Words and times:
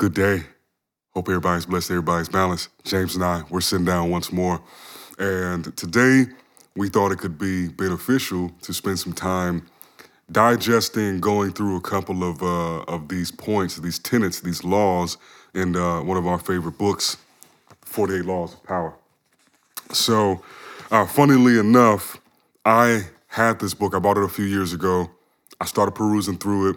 Good 0.00 0.14
day. 0.14 0.44
Hope 1.10 1.28
everybody's 1.28 1.66
blessed, 1.66 1.90
everybody's 1.90 2.30
balanced. 2.30 2.70
James 2.84 3.16
and 3.16 3.22
I, 3.22 3.42
we're 3.50 3.60
sitting 3.60 3.84
down 3.84 4.08
once 4.08 4.32
more. 4.32 4.62
And 5.18 5.76
today, 5.76 6.24
we 6.74 6.88
thought 6.88 7.12
it 7.12 7.18
could 7.18 7.38
be 7.38 7.68
beneficial 7.68 8.50
to 8.62 8.72
spend 8.72 8.98
some 8.98 9.12
time 9.12 9.66
digesting, 10.32 11.20
going 11.20 11.52
through 11.52 11.76
a 11.76 11.82
couple 11.82 12.24
of, 12.24 12.42
uh, 12.42 12.78
of 12.90 13.10
these 13.10 13.30
points, 13.30 13.76
these 13.76 13.98
tenets, 13.98 14.40
these 14.40 14.64
laws 14.64 15.18
in 15.52 15.76
uh, 15.76 16.00
one 16.00 16.16
of 16.16 16.26
our 16.26 16.38
favorite 16.38 16.78
books, 16.78 17.18
48 17.82 18.24
Laws 18.24 18.54
of 18.54 18.64
Power. 18.64 18.94
So, 19.92 20.42
uh, 20.90 21.04
funnily 21.04 21.58
enough, 21.58 22.18
I 22.64 23.02
had 23.26 23.60
this 23.60 23.74
book. 23.74 23.94
I 23.94 23.98
bought 23.98 24.16
it 24.16 24.24
a 24.24 24.30
few 24.30 24.46
years 24.46 24.72
ago. 24.72 25.10
I 25.60 25.66
started 25.66 25.92
perusing 25.92 26.38
through 26.38 26.70
it, 26.70 26.76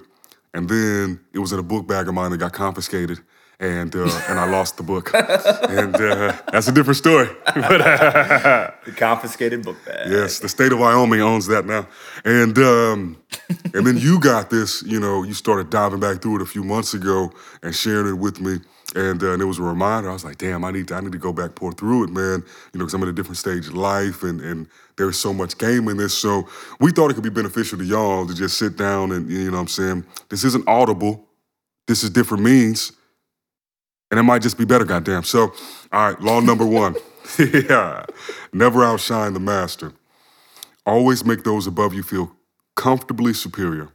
and 0.54 0.70
then 0.70 1.20
it 1.33 1.39
was 1.39 1.51
in 1.54 1.59
a 1.59 1.63
book 1.63 1.88
bag 1.88 2.07
of 2.07 2.13
mine 2.13 2.31
that 2.31 2.38
got 2.38 2.53
confiscated, 2.53 3.20
and 3.59 3.95
uh, 3.95 4.09
and 4.29 4.39
I 4.39 4.49
lost 4.49 4.77
the 4.77 4.84
book. 4.84 5.11
and 5.13 5.95
uh, 5.95 6.34
that's 6.52 6.67
a 6.67 6.71
different 6.71 6.98
story. 6.98 7.27
but 7.45 7.81
uh, 7.81 8.71
The 8.85 8.91
confiscated 8.91 9.63
book 9.63 9.77
bag. 9.85 10.09
yes, 10.11 10.39
the 10.39 10.49
state 10.49 10.71
of 10.71 10.80
Wyoming 10.80 11.21
owns 11.21 11.47
that 11.47 11.66
now. 11.66 11.88
And 12.25 12.58
um, 12.58 13.17
and 13.73 13.85
then 13.88 13.97
you 13.97 14.20
got 14.20 14.49
this. 14.49 14.84
You 14.84 14.99
know, 14.99 15.23
you 15.23 15.34
started 15.34 15.70
diving 15.70 15.99
back 15.99 16.21
through 16.21 16.38
it 16.38 16.41
a 16.41 16.45
few 16.45 16.63
months 16.63 16.94
ago 16.94 17.31
and 17.61 17.73
sharing 17.75 18.08
it 18.08 18.17
with 18.20 18.39
me. 18.39 18.59
And, 18.95 19.23
uh, 19.23 19.33
and 19.33 19.41
it 19.41 19.45
was 19.45 19.59
a 19.59 19.63
reminder. 19.63 20.09
I 20.09 20.13
was 20.13 20.23
like, 20.23 20.38
damn, 20.38 20.63
I 20.63 20.71
need 20.71 20.88
to, 20.89 20.95
I 20.95 21.02
need 21.02 21.13
to 21.13 21.17
go 21.17 21.33
back 21.33 21.55
pore 21.55 21.71
through 21.71 22.05
it, 22.05 22.09
man. 22.11 22.43
You 22.73 22.79
know, 22.79 22.85
because 22.85 22.93
I'm 22.93 23.02
at 23.03 23.09
a 23.09 23.13
different 23.13 23.38
stage 23.38 23.67
of 23.67 23.73
life, 23.75 24.23
and 24.23 24.39
and 24.41 24.67
there's 24.97 25.17
so 25.17 25.33
much 25.33 25.57
game 25.57 25.88
in 25.88 25.97
this. 25.97 26.16
So 26.17 26.47
we 26.79 26.91
thought 26.91 27.09
it 27.09 27.16
could 27.16 27.23
be 27.23 27.29
beneficial 27.29 27.77
to 27.79 27.83
y'all 27.83 28.27
to 28.27 28.33
just 28.33 28.57
sit 28.57 28.77
down 28.77 29.11
and 29.11 29.29
you 29.29 29.45
know 29.45 29.57
what 29.57 29.61
I'm 29.61 29.67
saying. 29.67 30.05
This 30.29 30.43
isn't 30.43 30.67
audible. 30.67 31.27
This 31.88 32.03
is 32.03 32.09
different 32.11 32.43
means, 32.43 32.91
and 34.11 34.19
it 34.19 34.23
might 34.23 34.41
just 34.41 34.57
be 34.57 34.66
better. 34.66 34.85
Goddamn. 34.85 35.23
So, 35.23 35.53
all 35.91 36.11
right, 36.11 36.21
law 36.21 36.39
number 36.39 36.66
one. 36.67 36.95
yeah, 37.39 38.05
never 38.52 38.83
outshine 38.83 39.33
the 39.33 39.39
master. 39.39 39.94
Always 40.85 41.25
make 41.25 41.44
those 41.44 41.67
above 41.67 41.94
you 41.94 42.03
feel 42.03 42.35
comfortably 42.75 43.33
superior. 43.33 43.89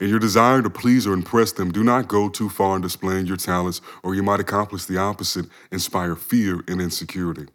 In 0.00 0.08
your 0.08 0.20
desire 0.20 0.62
to 0.62 0.70
please 0.70 1.06
or 1.06 1.12
impress 1.12 1.50
them, 1.52 1.72
do 1.72 1.82
not 1.82 2.06
go 2.06 2.28
too 2.28 2.48
far 2.48 2.76
in 2.76 2.82
displaying 2.82 3.26
your 3.26 3.36
talents, 3.36 3.80
or 4.04 4.14
you 4.14 4.22
might 4.22 4.38
accomplish 4.38 4.84
the 4.84 4.96
opposite, 4.96 5.46
inspire 5.72 6.14
fear 6.14 6.62
and 6.68 6.80
insecurity. 6.80 7.46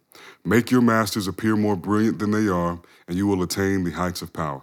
Make 0.44 0.70
your 0.70 0.82
masters 0.82 1.26
appear 1.26 1.56
more 1.56 1.74
brilliant 1.74 2.18
than 2.18 2.32
they 2.32 2.46
are, 2.48 2.80
and 3.08 3.16
you 3.16 3.26
will 3.26 3.42
attain 3.42 3.84
the 3.84 3.92
heights 3.92 4.20
of 4.20 4.32
power. 4.32 4.62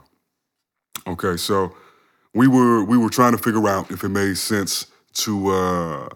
Okay, 1.07 1.37
so 1.37 1.75
we 2.35 2.47
were 2.47 2.83
we 2.83 2.97
were 2.97 3.09
trying 3.09 3.31
to 3.31 3.37
figure 3.39 3.67
out 3.67 3.89
if 3.89 4.03
it 4.03 4.09
made 4.09 4.37
sense 4.37 4.85
to 5.13 5.49
uh 5.49 6.09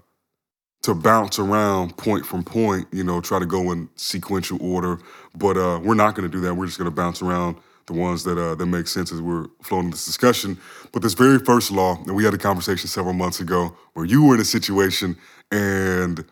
to 0.84 0.94
bounce 0.94 1.40
around 1.40 1.98
point 1.98 2.28
from 2.28 2.44
point, 2.44 2.88
you 2.92 3.04
know, 3.04 3.20
try 3.20 3.40
to 3.40 3.46
go 3.48 3.72
in 3.72 3.90
sequential 3.96 4.62
order. 4.62 5.00
But 5.36 5.58
uh, 5.58 5.80
we're 5.84 5.96
not 5.96 6.14
going 6.14 6.30
to 6.30 6.38
do 6.38 6.42
that. 6.42 6.54
We're 6.54 6.68
just 6.68 6.78
going 6.78 6.90
to 6.90 6.96
bounce 6.96 7.24
around 7.24 7.58
the 7.88 7.94
ones 7.94 8.24
that 8.24 8.38
uh, 8.38 8.56
that 8.56 8.66
make 8.66 8.88
sense 8.88 9.12
as 9.12 9.22
we're 9.22 9.48
flowing 9.62 9.92
this 9.92 10.06
discussion. 10.06 10.58
But 10.92 11.02
this 11.02 11.14
very 11.14 11.40
first 11.40 11.72
law, 11.72 11.98
and 12.06 12.16
we 12.16 12.24
had 12.24 12.34
a 12.34 12.38
conversation 12.38 12.88
several 12.88 13.14
months 13.14 13.40
ago 13.40 13.76
where 13.94 14.06
you 14.06 14.24
were 14.24 14.36
in 14.36 14.42
a 14.42 14.46
situation, 14.46 15.18
and 15.52 16.26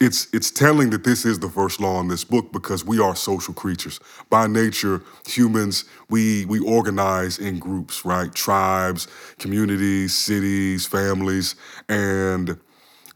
it's 0.00 0.28
it's 0.32 0.50
telling 0.50 0.90
that 0.90 1.04
this 1.04 1.24
is 1.24 1.38
the 1.40 1.48
first 1.48 1.80
law 1.80 2.00
in 2.00 2.08
this 2.08 2.24
book 2.24 2.52
because 2.52 2.84
we 2.84 3.00
are 3.00 3.14
social 3.14 3.52
creatures 3.52 4.00
by 4.30 4.46
nature. 4.46 5.02
Humans, 5.26 5.84
we 6.08 6.46
we 6.46 6.58
organize 6.60 7.38
in 7.38 7.58
groups, 7.58 8.04
right? 8.04 8.32
Tribes, 8.34 9.08
communities, 9.38 10.16
cities, 10.16 10.86
families, 10.86 11.54
and 11.88 12.58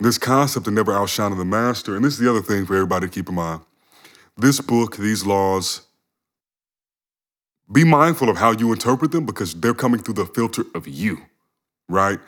this 0.00 0.18
concept 0.18 0.66
of 0.66 0.72
never 0.72 0.92
outshining 0.92 1.38
the 1.38 1.44
master, 1.44 1.96
and 1.96 2.04
this 2.04 2.14
is 2.14 2.18
the 2.18 2.28
other 2.28 2.42
thing 2.42 2.66
for 2.66 2.74
everybody 2.74 3.06
to 3.06 3.12
keep 3.12 3.28
in 3.28 3.36
mind. 3.36 3.60
This 4.36 4.60
book, 4.60 4.96
these 4.96 5.24
laws, 5.24 5.82
be 7.70 7.84
mindful 7.84 8.28
of 8.28 8.36
how 8.36 8.52
you 8.52 8.72
interpret 8.72 9.12
them 9.12 9.26
because 9.26 9.54
they're 9.54 9.74
coming 9.74 10.00
through 10.00 10.14
the 10.14 10.26
filter 10.26 10.64
of 10.74 10.86
you, 10.86 11.18
right? 11.88 12.18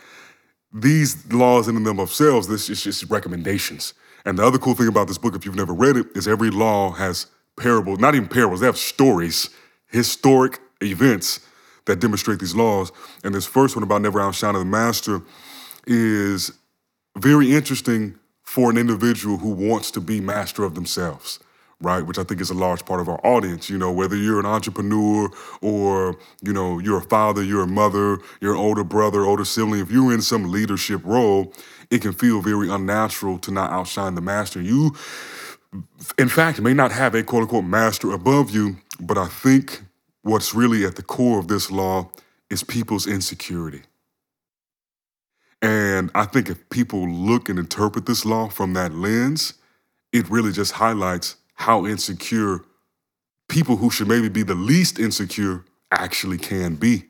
These 0.72 1.32
laws 1.32 1.68
in 1.68 1.76
and 1.76 1.86
of 1.86 1.96
themselves, 1.96 2.48
this 2.48 2.68
is 2.68 2.82
just 2.82 3.10
recommendations. 3.10 3.94
And 4.24 4.38
the 4.38 4.44
other 4.44 4.58
cool 4.58 4.74
thing 4.74 4.88
about 4.88 5.08
this 5.08 5.18
book, 5.18 5.34
if 5.34 5.44
you've 5.44 5.54
never 5.54 5.72
read 5.72 5.96
it, 5.96 6.06
is 6.14 6.26
every 6.26 6.50
law 6.50 6.90
has 6.92 7.26
parables, 7.58 7.98
not 7.98 8.14
even 8.14 8.28
parables, 8.28 8.60
they 8.60 8.66
have 8.66 8.76
stories, 8.76 9.50
historic 9.88 10.58
events 10.82 11.40
that 11.86 12.00
demonstrate 12.00 12.40
these 12.40 12.54
laws. 12.54 12.92
And 13.24 13.34
this 13.34 13.46
first 13.46 13.76
one 13.76 13.82
about 13.82 14.02
never 14.02 14.20
outshining 14.20 14.58
the 14.58 14.64
master 14.64 15.22
is 15.86 16.52
very 17.16 17.54
interesting 17.54 18.18
for 18.42 18.70
an 18.70 18.76
individual 18.76 19.36
who 19.36 19.50
wants 19.50 19.90
to 19.92 20.00
be 20.00 20.20
master 20.20 20.64
of 20.64 20.74
themselves, 20.74 21.38
right? 21.80 22.06
Which 22.06 22.18
I 22.18 22.24
think 22.24 22.40
is 22.40 22.50
a 22.50 22.54
large 22.54 22.84
part 22.84 23.00
of 23.00 23.08
our 23.08 23.24
audience. 23.24 23.68
You 23.68 23.78
know, 23.78 23.92
whether 23.92 24.16
you're 24.16 24.40
an 24.40 24.46
entrepreneur 24.46 25.30
or, 25.60 26.18
you 26.42 26.52
know, 26.52 26.78
you're 26.78 26.98
a 26.98 27.02
father, 27.02 27.42
you're 27.42 27.62
a 27.62 27.68
mother, 27.68 28.18
you're 28.40 28.54
an 28.54 28.60
older 28.60 28.84
brother, 28.84 29.24
older 29.24 29.44
sibling, 29.44 29.80
if 29.80 29.90
you're 29.90 30.12
in 30.12 30.22
some 30.22 30.50
leadership 30.50 31.02
role, 31.04 31.52
it 31.90 32.02
can 32.02 32.12
feel 32.12 32.40
very 32.40 32.70
unnatural 32.70 33.38
to 33.40 33.50
not 33.50 33.70
outshine 33.70 34.14
the 34.14 34.20
master. 34.20 34.60
You, 34.60 34.96
in 36.18 36.28
fact, 36.28 36.60
may 36.60 36.74
not 36.74 36.92
have 36.92 37.14
a 37.14 37.22
quote 37.22 37.42
unquote 37.42 37.64
master 37.64 38.12
above 38.12 38.50
you, 38.50 38.76
but 38.98 39.18
I 39.18 39.26
think 39.26 39.82
what's 40.22 40.54
really 40.54 40.84
at 40.84 40.96
the 40.96 41.02
core 41.02 41.38
of 41.38 41.48
this 41.48 41.70
law 41.70 42.10
is 42.50 42.62
people's 42.64 43.06
insecurity. 43.06 43.82
And 45.62 46.10
I 46.14 46.24
think 46.26 46.48
if 46.48 46.68
people 46.70 47.08
look 47.08 47.48
and 47.48 47.58
interpret 47.58 48.06
this 48.06 48.24
law 48.24 48.48
from 48.48 48.74
that 48.74 48.94
lens, 48.94 49.54
it 50.12 50.28
really 50.30 50.52
just 50.52 50.72
highlights 50.72 51.36
how 51.56 51.86
insecure 51.86 52.64
people 53.48 53.76
who 53.76 53.90
should 53.90 54.08
maybe 54.08 54.28
be 54.28 54.42
the 54.42 54.54
least 54.54 54.98
insecure 54.98 55.64
actually 55.90 56.38
can 56.38 56.76
be. 56.76 57.04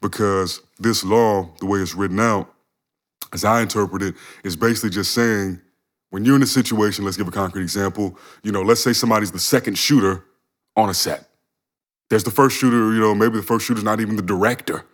Because 0.00 0.60
this 0.78 1.04
law, 1.04 1.50
the 1.60 1.66
way 1.66 1.80
it's 1.80 1.94
written 1.94 2.20
out, 2.20 2.52
as 3.32 3.44
I 3.44 3.60
interpret 3.60 4.02
it, 4.02 4.14
is 4.44 4.56
basically 4.56 4.90
just 4.90 5.12
saying 5.12 5.60
when 6.08 6.24
you're 6.24 6.36
in 6.36 6.42
a 6.42 6.46
situation, 6.46 7.04
let's 7.04 7.16
give 7.16 7.28
a 7.28 7.32
concrete 7.32 7.62
example, 7.62 8.18
you 8.42 8.50
know, 8.50 8.62
let's 8.62 8.82
say 8.82 8.92
somebody's 8.92 9.30
the 9.30 9.38
second 9.38 9.76
shooter 9.76 10.24
on 10.76 10.88
a 10.88 10.94
set. 10.94 11.28
There's 12.08 12.24
the 12.24 12.30
first 12.30 12.56
shooter, 12.56 12.92
you 12.92 13.00
know, 13.00 13.14
maybe 13.14 13.36
the 13.36 13.42
first 13.42 13.66
shooter's 13.66 13.84
not 13.84 14.00
even 14.00 14.16
the 14.16 14.22
director 14.22 14.84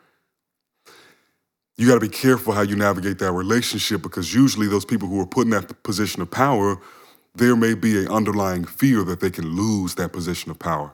you 1.77 1.87
got 1.87 1.95
to 1.95 2.01
be 2.01 2.09
careful 2.09 2.53
how 2.53 2.63
you 2.63 2.75
navigate 2.75 3.19
that 3.19 3.33
relationship 3.33 4.03
because 4.03 4.35
usually 4.35 4.67
those 4.67 4.85
people 4.85 5.09
who 5.09 5.21
are 5.21 5.27
put 5.27 5.45
in 5.45 5.51
that 5.51 5.83
position 5.83 6.23
of 6.23 6.31
power, 6.31 6.79
there 7.39 7.57
may 7.57 7.75
be 7.75 7.99
an 7.99 8.09
underlying 8.09 8.65
fear 8.65 9.03
that 9.05 9.21
they 9.21 9.31
can 9.31 9.57
lose 9.57 9.95
that 9.97 10.13
position 10.13 10.51
of 10.51 10.59
power. 10.59 10.93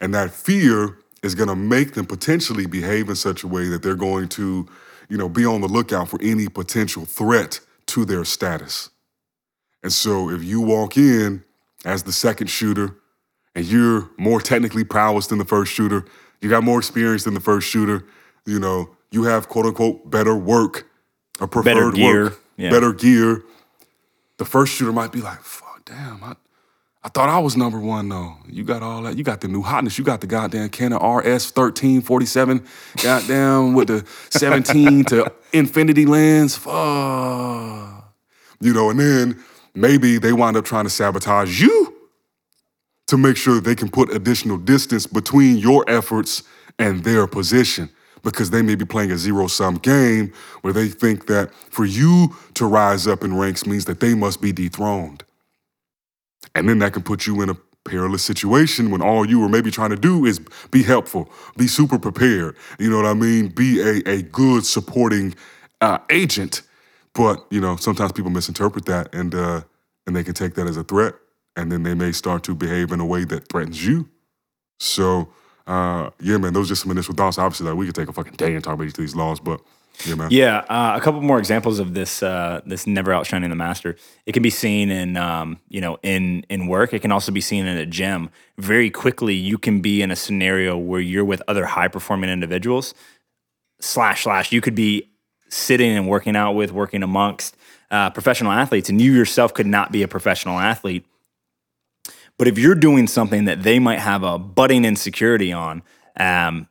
And 0.00 0.14
that 0.14 0.30
fear 0.30 0.98
is 1.22 1.34
going 1.34 1.48
to 1.48 1.56
make 1.56 1.94
them 1.94 2.06
potentially 2.06 2.66
behave 2.66 3.08
in 3.08 3.16
such 3.16 3.42
a 3.42 3.48
way 3.48 3.68
that 3.68 3.82
they're 3.82 3.94
going 3.94 4.28
to, 4.30 4.66
you 5.08 5.16
know, 5.16 5.28
be 5.28 5.44
on 5.44 5.60
the 5.60 5.68
lookout 5.68 6.08
for 6.08 6.18
any 6.22 6.48
potential 6.48 7.04
threat 7.04 7.60
to 7.86 8.04
their 8.04 8.24
status. 8.24 8.90
And 9.82 9.92
so 9.92 10.30
if 10.30 10.42
you 10.42 10.60
walk 10.60 10.96
in 10.96 11.44
as 11.84 12.02
the 12.02 12.12
second 12.12 12.48
shooter 12.48 12.96
and 13.54 13.64
you're 13.66 14.10
more 14.18 14.40
technically 14.40 14.84
prowess 14.84 15.26
than 15.26 15.38
the 15.38 15.44
first 15.44 15.72
shooter, 15.72 16.04
you 16.40 16.48
got 16.48 16.64
more 16.64 16.78
experience 16.78 17.24
than 17.24 17.34
the 17.34 17.40
first 17.40 17.68
shooter, 17.68 18.06
you 18.46 18.58
know, 18.58 18.90
you 19.10 19.24
have 19.24 19.48
quote 19.48 19.66
unquote 19.66 20.08
better 20.10 20.36
work 20.36 20.86
a 21.40 21.48
preferred 21.48 21.94
gear, 21.94 22.24
work, 22.24 22.40
yeah. 22.56 22.70
better 22.70 22.92
gear. 22.92 23.42
The 24.40 24.46
first 24.46 24.72
shooter 24.72 24.90
might 24.90 25.12
be 25.12 25.20
like, 25.20 25.42
fuck, 25.42 25.82
damn, 25.84 26.24
I, 26.24 26.34
I 27.04 27.10
thought 27.10 27.28
I 27.28 27.38
was 27.40 27.58
number 27.58 27.78
one 27.78 28.08
though. 28.08 28.38
You 28.48 28.64
got 28.64 28.82
all 28.82 29.02
that. 29.02 29.18
You 29.18 29.22
got 29.22 29.42
the 29.42 29.48
new 29.48 29.60
hotness. 29.60 29.98
You 29.98 30.04
got 30.04 30.22
the 30.22 30.26
goddamn 30.26 30.70
Canon 30.70 30.96
RS 30.96 31.52
1347, 31.54 32.64
goddamn 33.02 33.74
with 33.74 33.88
the 33.88 34.06
17 34.30 35.04
to 35.04 35.30
infinity 35.52 36.06
lens. 36.06 36.56
Fuck. 36.56 38.14
You 38.62 38.72
know, 38.72 38.88
and 38.88 38.98
then 38.98 39.44
maybe 39.74 40.16
they 40.16 40.32
wind 40.32 40.56
up 40.56 40.64
trying 40.64 40.84
to 40.84 40.90
sabotage 40.90 41.60
you 41.60 41.94
to 43.08 43.18
make 43.18 43.36
sure 43.36 43.60
they 43.60 43.74
can 43.74 43.90
put 43.90 44.10
additional 44.10 44.56
distance 44.56 45.06
between 45.06 45.58
your 45.58 45.84
efforts 45.86 46.44
and 46.78 47.04
their 47.04 47.26
position 47.26 47.90
because 48.22 48.50
they 48.50 48.62
may 48.62 48.74
be 48.74 48.84
playing 48.84 49.10
a 49.10 49.18
zero 49.18 49.46
sum 49.46 49.76
game 49.76 50.32
where 50.62 50.72
they 50.72 50.88
think 50.88 51.26
that 51.26 51.52
for 51.70 51.84
you 51.84 52.34
to 52.54 52.66
rise 52.66 53.06
up 53.06 53.24
in 53.24 53.36
ranks 53.36 53.66
means 53.66 53.84
that 53.86 54.00
they 54.00 54.14
must 54.14 54.40
be 54.40 54.52
dethroned. 54.52 55.24
And 56.54 56.68
then 56.68 56.78
that 56.80 56.92
can 56.92 57.02
put 57.02 57.26
you 57.26 57.42
in 57.42 57.50
a 57.50 57.56
perilous 57.84 58.22
situation 58.22 58.90
when 58.90 59.02
all 59.02 59.26
you 59.26 59.40
were 59.40 59.48
maybe 59.48 59.70
trying 59.70 59.90
to 59.90 59.96
do 59.96 60.24
is 60.24 60.40
be 60.70 60.82
helpful, 60.82 61.30
be 61.56 61.66
super 61.66 61.98
prepared. 61.98 62.56
You 62.78 62.90
know 62.90 62.96
what 62.96 63.06
I 63.06 63.14
mean? 63.14 63.48
Be 63.48 63.80
a, 63.80 64.08
a 64.08 64.22
good 64.22 64.66
supporting 64.66 65.34
uh, 65.80 65.98
agent. 66.10 66.62
But, 67.14 67.44
you 67.50 67.60
know, 67.60 67.76
sometimes 67.76 68.12
people 68.12 68.30
misinterpret 68.30 68.84
that 68.86 69.14
and, 69.14 69.34
uh, 69.34 69.62
and 70.06 70.14
they 70.14 70.22
can 70.22 70.34
take 70.34 70.54
that 70.54 70.66
as 70.66 70.76
a 70.76 70.84
threat. 70.84 71.14
And 71.56 71.70
then 71.70 71.82
they 71.82 71.94
may 71.94 72.12
start 72.12 72.44
to 72.44 72.54
behave 72.54 72.92
in 72.92 73.00
a 73.00 73.06
way 73.06 73.24
that 73.24 73.48
threatens 73.48 73.84
you. 73.84 74.08
So, 74.78 75.28
uh, 75.66 76.10
yeah, 76.20 76.38
man, 76.38 76.52
those 76.52 76.66
are 76.66 76.70
just 76.70 76.82
some 76.82 76.90
initial 76.90 77.14
thoughts. 77.14 77.38
Obviously, 77.38 77.68
like 77.68 77.76
we 77.76 77.86
could 77.86 77.94
take 77.94 78.08
a 78.08 78.12
fucking 78.12 78.34
day 78.34 78.54
and 78.54 78.64
talk 78.64 78.74
about 78.74 78.84
each 78.84 78.94
of 78.94 78.98
these 78.98 79.16
laws, 79.16 79.40
but 79.40 79.60
Yeah, 80.06 80.14
man. 80.14 80.28
Yeah, 80.30 80.58
uh, 80.68 80.94
a 80.96 81.00
couple 81.00 81.20
more 81.20 81.38
examples 81.38 81.78
of 81.78 81.94
this. 81.94 82.22
Uh, 82.22 82.60
this 82.64 82.86
never 82.86 83.12
outshining 83.12 83.50
the 83.50 83.56
master. 83.56 83.96
It 84.26 84.32
can 84.32 84.42
be 84.42 84.50
seen 84.50 84.90
in 84.90 85.16
um, 85.16 85.58
you 85.68 85.80
know 85.80 85.98
in 86.02 86.44
in 86.48 86.66
work. 86.66 86.94
It 86.94 87.00
can 87.00 87.12
also 87.12 87.32
be 87.32 87.40
seen 87.40 87.66
in 87.66 87.76
a 87.76 87.86
gym. 87.86 88.30
Very 88.58 88.90
quickly, 88.90 89.34
you 89.34 89.58
can 89.58 89.80
be 89.80 90.02
in 90.02 90.10
a 90.10 90.16
scenario 90.16 90.76
where 90.78 91.00
you're 91.00 91.24
with 91.24 91.42
other 91.48 91.66
high 91.66 91.88
performing 91.88 92.30
individuals. 92.30 92.94
Slash 93.80 94.24
slash. 94.24 94.52
You 94.52 94.60
could 94.60 94.74
be 94.74 95.10
sitting 95.48 95.96
and 95.96 96.08
working 96.08 96.36
out 96.36 96.52
with, 96.52 96.72
working 96.72 97.02
amongst 97.02 97.56
uh, 97.90 98.10
professional 98.10 98.52
athletes, 98.52 98.88
and 98.88 99.00
you 99.00 99.12
yourself 99.12 99.52
could 99.52 99.66
not 99.66 99.92
be 99.92 100.02
a 100.02 100.08
professional 100.08 100.58
athlete. 100.58 101.04
But 102.40 102.48
if 102.48 102.58
you're 102.58 102.74
doing 102.74 103.06
something 103.06 103.44
that 103.44 103.64
they 103.64 103.78
might 103.78 103.98
have 103.98 104.22
a 104.22 104.38
budding 104.38 104.86
insecurity 104.86 105.52
on, 105.52 105.82
um, 106.16 106.68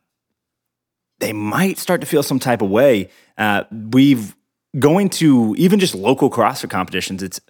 they 1.20 1.32
might 1.32 1.78
start 1.78 2.00
to 2.00 2.08
feel 2.08 2.24
some 2.24 2.40
type 2.40 2.60
of 2.60 2.68
way. 2.68 3.08
Uh, 3.38 3.62
we've 3.70 4.34
going 4.80 5.08
to 5.10 5.54
even 5.56 5.78
just 5.78 5.94
local 5.94 6.28
CrossFit 6.28 6.70
competitions. 6.70 7.22
It's 7.22 7.40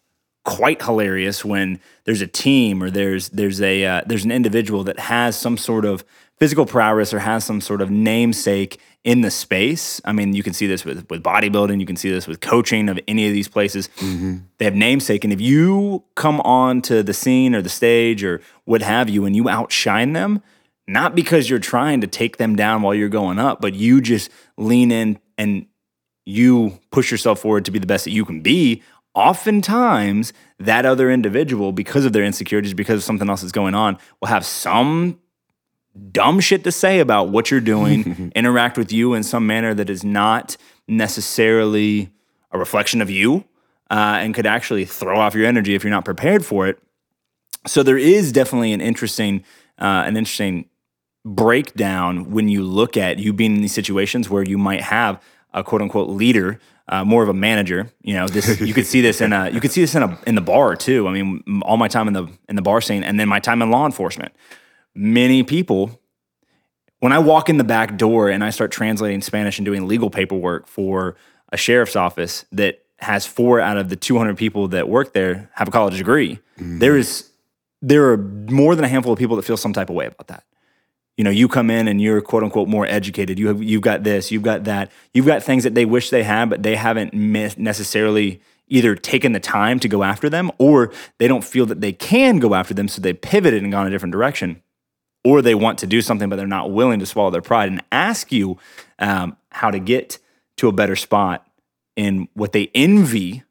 quite 0.44 0.82
hilarious 0.82 1.46
when 1.46 1.80
there's 2.04 2.20
a 2.20 2.26
team 2.26 2.82
or 2.82 2.90
there's 2.90 3.30
there's 3.30 3.62
a 3.62 3.86
uh, 3.86 4.02
there's 4.04 4.26
an 4.26 4.32
individual 4.32 4.84
that 4.84 4.98
has 4.98 5.34
some 5.34 5.56
sort 5.56 5.86
of 5.86 6.04
physical 6.40 6.64
prowess 6.64 7.12
or 7.12 7.18
has 7.18 7.44
some 7.44 7.60
sort 7.60 7.82
of 7.82 7.90
namesake 7.90 8.80
in 9.04 9.20
the 9.20 9.30
space. 9.30 10.00
I 10.04 10.12
mean, 10.12 10.32
you 10.32 10.42
can 10.42 10.54
see 10.54 10.66
this 10.66 10.84
with 10.84 11.08
with 11.10 11.22
bodybuilding. 11.22 11.78
You 11.78 11.86
can 11.86 11.96
see 11.96 12.10
this 12.10 12.26
with 12.26 12.40
coaching 12.40 12.88
of 12.88 12.98
any 13.06 13.26
of 13.26 13.32
these 13.32 13.48
places. 13.48 13.88
Mm-hmm. 13.98 14.38
They 14.58 14.64
have 14.64 14.74
namesake, 14.74 15.22
and 15.22 15.32
if 15.32 15.40
you 15.40 16.04
come 16.16 16.40
on 16.40 16.82
to 16.82 17.02
the 17.02 17.14
scene 17.14 17.54
or 17.54 17.62
the 17.62 17.68
stage 17.68 18.24
or 18.24 18.40
what 18.64 18.82
have 18.82 19.08
you, 19.08 19.24
and 19.24 19.36
you 19.36 19.48
outshine 19.48 20.14
them, 20.14 20.42
not 20.88 21.14
because 21.14 21.48
you're 21.48 21.58
trying 21.58 22.00
to 22.00 22.06
take 22.06 22.38
them 22.38 22.56
down 22.56 22.82
while 22.82 22.94
you're 22.94 23.08
going 23.08 23.38
up, 23.38 23.60
but 23.60 23.74
you 23.74 24.00
just 24.00 24.30
lean 24.56 24.90
in 24.90 25.18
and 25.38 25.66
you 26.26 26.78
push 26.90 27.10
yourself 27.10 27.40
forward 27.40 27.64
to 27.64 27.70
be 27.70 27.78
the 27.78 27.86
best 27.86 28.04
that 28.04 28.12
you 28.12 28.24
can 28.24 28.40
be. 28.40 28.82
Oftentimes, 29.14 30.32
that 30.58 30.86
other 30.86 31.10
individual, 31.10 31.72
because 31.72 32.04
of 32.04 32.12
their 32.12 32.24
insecurities, 32.24 32.74
because 32.74 32.96
of 32.96 33.04
something 33.04 33.28
else 33.28 33.40
that's 33.40 33.52
going 33.52 33.74
on, 33.74 33.98
will 34.20 34.28
have 34.28 34.44
some 34.44 35.18
dumb 36.12 36.40
shit 36.40 36.64
to 36.64 36.72
say 36.72 37.00
about 37.00 37.28
what 37.30 37.50
you're 37.50 37.60
doing, 37.60 38.32
interact 38.36 38.78
with 38.78 38.92
you 38.92 39.14
in 39.14 39.22
some 39.22 39.46
manner 39.46 39.74
that 39.74 39.90
is 39.90 40.04
not 40.04 40.56
necessarily 40.88 42.10
a 42.52 42.58
reflection 42.58 43.00
of 43.00 43.10
you, 43.10 43.44
uh, 43.90 44.18
and 44.20 44.34
could 44.34 44.46
actually 44.46 44.84
throw 44.84 45.18
off 45.18 45.34
your 45.34 45.46
energy 45.46 45.74
if 45.74 45.84
you're 45.84 45.90
not 45.90 46.04
prepared 46.04 46.44
for 46.44 46.66
it. 46.66 46.78
So 47.66 47.82
there 47.82 47.98
is 47.98 48.32
definitely 48.32 48.72
an 48.72 48.80
interesting, 48.80 49.44
uh, 49.78 50.04
an 50.06 50.16
interesting 50.16 50.68
breakdown 51.24 52.30
when 52.30 52.48
you 52.48 52.62
look 52.62 52.96
at 52.96 53.18
you 53.18 53.32
being 53.32 53.56
in 53.56 53.60
these 53.60 53.74
situations 53.74 54.30
where 54.30 54.42
you 54.42 54.56
might 54.56 54.80
have 54.80 55.22
a 55.52 55.62
quote 55.62 55.82
unquote 55.82 56.08
leader, 56.08 56.58
uh, 56.88 57.04
more 57.04 57.22
of 57.22 57.28
a 57.28 57.34
manager. 57.34 57.90
You 58.02 58.14
know, 58.14 58.28
this 58.28 58.60
you 58.60 58.72
could 58.74 58.86
see 58.86 59.00
this 59.00 59.20
in 59.20 59.32
a 59.32 59.50
you 59.50 59.60
could 59.60 59.70
see 59.70 59.80
this 59.80 59.94
in 59.94 60.02
a 60.02 60.18
in 60.26 60.34
the 60.34 60.40
bar 60.40 60.76
too. 60.76 61.06
I 61.06 61.12
mean, 61.12 61.62
all 61.62 61.76
my 61.76 61.88
time 61.88 62.08
in 62.08 62.14
the 62.14 62.28
in 62.48 62.56
the 62.56 62.62
bar 62.62 62.80
scene, 62.80 63.02
and 63.02 63.18
then 63.18 63.28
my 63.28 63.40
time 63.40 63.62
in 63.62 63.70
law 63.70 63.86
enforcement. 63.86 64.32
Many 64.94 65.42
people, 65.42 66.00
when 66.98 67.12
I 67.12 67.18
walk 67.18 67.48
in 67.48 67.56
the 67.58 67.64
back 67.64 67.96
door 67.96 68.28
and 68.28 68.44
I 68.44 68.50
start 68.50 68.70
translating 68.70 69.22
Spanish 69.22 69.58
and 69.58 69.64
doing 69.64 69.86
legal 69.86 70.10
paperwork 70.10 70.66
for 70.66 71.16
a 71.52 71.56
sheriff's 71.56 71.96
office 71.96 72.44
that 72.52 72.84
has 72.98 73.26
four 73.26 73.60
out 73.60 73.76
of 73.76 73.88
the 73.88 73.96
200 73.96 74.36
people 74.36 74.68
that 74.68 74.88
work 74.88 75.12
there 75.14 75.50
have 75.54 75.68
a 75.68 75.70
college 75.70 75.96
degree, 75.96 76.38
mm-hmm. 76.58 76.78
there 76.78 76.96
is 76.96 77.30
there 77.82 78.10
are 78.10 78.18
more 78.18 78.74
than 78.74 78.84
a 78.84 78.88
handful 78.88 79.12
of 79.12 79.18
people 79.18 79.36
that 79.36 79.42
feel 79.42 79.56
some 79.56 79.72
type 79.72 79.88
of 79.88 79.96
way 79.96 80.04
about 80.06 80.26
that 80.26 80.44
you 81.20 81.24
know, 81.24 81.28
you 81.28 81.48
come 81.48 81.68
in 81.68 81.86
and 81.86 82.00
you're 82.00 82.22
quote 82.22 82.42
unquote 82.42 82.66
more 82.66 82.86
educated. 82.86 83.38
You 83.38 83.48
have 83.48 83.62
you've 83.62 83.82
got 83.82 84.04
this, 84.04 84.30
you've 84.30 84.42
got 84.42 84.64
that, 84.64 84.90
you've 85.12 85.26
got 85.26 85.42
things 85.42 85.64
that 85.64 85.74
they 85.74 85.84
wish 85.84 86.08
they 86.08 86.22
had, 86.22 86.48
but 86.48 86.62
they 86.62 86.76
haven't 86.76 87.12
necessarily 87.12 88.40
either 88.68 88.94
taken 88.94 89.32
the 89.32 89.40
time 89.40 89.78
to 89.80 89.86
go 89.86 90.02
after 90.02 90.30
them, 90.30 90.50
or 90.56 90.90
they 91.18 91.28
don't 91.28 91.44
feel 91.44 91.66
that 91.66 91.82
they 91.82 91.92
can 91.92 92.38
go 92.38 92.54
after 92.54 92.72
them, 92.72 92.88
so 92.88 93.02
they 93.02 93.12
pivoted 93.12 93.62
and 93.62 93.70
gone 93.70 93.86
a 93.86 93.90
different 93.90 94.12
direction, 94.12 94.62
or 95.24 95.42
they 95.42 95.54
want 95.54 95.78
to 95.78 95.86
do 95.86 96.00
something 96.00 96.28
but 96.28 96.36
they're 96.36 96.46
not 96.46 96.70
willing 96.70 96.98
to 96.98 97.06
swallow 97.06 97.30
their 97.30 97.42
pride 97.42 97.68
and 97.68 97.82
ask 97.92 98.32
you 98.32 98.58
um, 98.98 99.36
how 99.50 99.70
to 99.70 99.78
get 99.78 100.18
to 100.56 100.68
a 100.68 100.72
better 100.72 100.96
spot 100.96 101.46
in 101.96 102.28
what 102.34 102.52
they 102.52 102.70
envy 102.74 103.42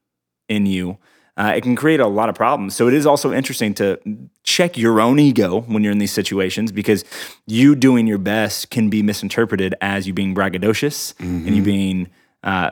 in 0.48 0.66
you 0.66 0.98
uh, 1.39 1.54
it 1.56 1.62
can 1.62 1.74
create 1.74 2.01
a 2.01 2.07
lot 2.07 2.27
of 2.27 2.36
problems. 2.36 2.75
So 2.75 2.89
it 2.89 2.94
is 2.94 3.06
also 3.06 3.31
interesting 3.31 3.74
to 3.75 3.98
check 4.44 4.77
your 4.77 5.00
own 5.00 5.19
ego 5.19 5.62
when 5.62 5.83
you're 5.83 5.94
in 5.94 5.98
these 5.98 6.12
situations 6.12 6.69
because 6.69 7.06
you 7.48 7.75
doing 7.75 8.07
your 8.07 8.18
best 8.18 8.69
can 8.72 8.89
be 8.89 9.01
misinterpreted 9.01 9.74
as 9.80 10.06
you 10.06 10.13
being 10.13 10.36
braggadocious 10.36 11.13
mm-hmm. 11.13 11.48
and 11.48 11.56
you 11.56 11.63
being 11.63 12.10
uh, 12.44 12.72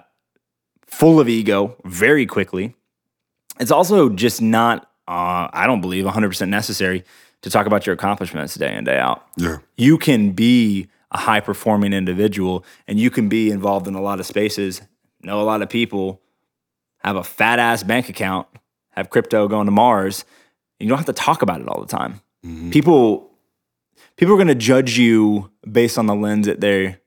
full 0.86 1.22
of 1.22 1.30
ego 1.30 1.78
very 1.86 2.26
quickly. 2.26 2.76
It's 3.58 3.72
also 3.72 4.10
just 4.10 4.42
not, 4.42 4.84
uh, 5.08 5.48
I 5.54 5.64
don't 5.66 5.80
believe, 5.80 6.04
100% 6.04 6.50
necessary 6.50 7.06
to 7.42 7.50
talk 7.50 7.68
about 7.68 7.86
your 7.86 7.94
accomplishments 7.94 8.56
day 8.56 8.76
in, 8.76 8.84
day 8.84 8.98
out. 8.98 9.26
Yeah. 9.38 9.58
You 9.78 9.98
can 9.98 10.32
be 10.32 10.88
a 11.12 11.18
high 11.18 11.40
performing 11.40 11.94
individual 11.94 12.66
and 12.88 13.00
you 13.00 13.10
can 13.10 13.30
be 13.30 13.50
involved 13.52 13.88
in 13.88 13.96
a 13.96 14.02
lot 14.02 14.20
of 14.20 14.26
spaces, 14.26 14.82
know 15.28 15.40
a 15.40 15.44
lot 15.44 15.62
of 15.62 15.70
people 15.70 16.22
have 17.00 17.16
a 17.16 17.24
fat 17.24 17.60
ass 17.60 17.84
bank 17.84 18.10
account, 18.10 18.48
have 18.92 19.10
crypto 19.10 19.48
going 19.48 19.66
to 19.66 19.72
Mars. 19.72 20.26
You 20.80 20.88
don't 20.88 20.98
have 20.98 21.06
to 21.06 21.14
talk 21.14 21.42
about 21.42 21.62
it 21.62 21.68
all 21.68 21.80
the 21.80 21.88
time. 21.88 22.22
Mm-hmm. 22.46 22.72
People 22.72 23.32
people 24.16 24.34
are 24.34 24.38
going 24.38 24.48
to 24.48 24.56
judge 24.56 24.98
you 24.98 25.52
based 25.70 25.98
on 25.98 26.08
the 26.08 26.16
lens 26.16 26.48
that 26.48 26.62
they 26.62 26.98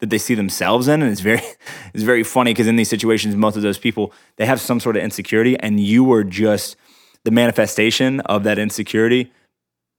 that 0.00 0.10
they 0.10 0.18
see 0.18 0.34
themselves 0.34 0.88
in, 0.88 1.02
and 1.02 1.10
it's 1.10 1.20
very 1.20 1.42
it's 1.94 2.02
very 2.02 2.22
funny 2.22 2.52
because 2.52 2.66
in 2.66 2.76
these 2.76 2.88
situations, 2.88 3.34
most 3.36 3.56
of 3.56 3.62
those 3.62 3.78
people 3.78 4.12
they 4.36 4.46
have 4.46 4.60
some 4.60 4.80
sort 4.80 4.96
of 4.96 5.02
insecurity, 5.02 5.58
and 5.58 5.80
you 5.80 6.10
are 6.12 6.24
just 6.24 6.76
the 7.24 7.30
manifestation 7.30 8.20
of 8.20 8.42
that 8.44 8.58
insecurity 8.58 9.32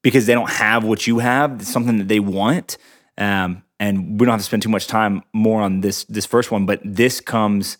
because 0.04 0.26
they 0.26 0.34
don't 0.34 0.50
have 0.50 0.84
what 0.84 1.08
you 1.08 1.18
have. 1.18 1.54
It's 1.54 1.72
something 1.72 1.96
that 1.96 2.06
they 2.06 2.20
want. 2.20 2.76
Um, 3.18 3.64
and 3.80 4.20
we 4.20 4.26
don't 4.26 4.34
have 4.34 4.40
to 4.40 4.44
spend 4.44 4.62
too 4.62 4.68
much 4.68 4.86
time 4.86 5.22
more 5.32 5.62
on 5.62 5.80
this 5.80 6.04
this 6.04 6.26
first 6.26 6.52
one, 6.52 6.66
but 6.66 6.80
this 6.84 7.20
comes 7.20 7.78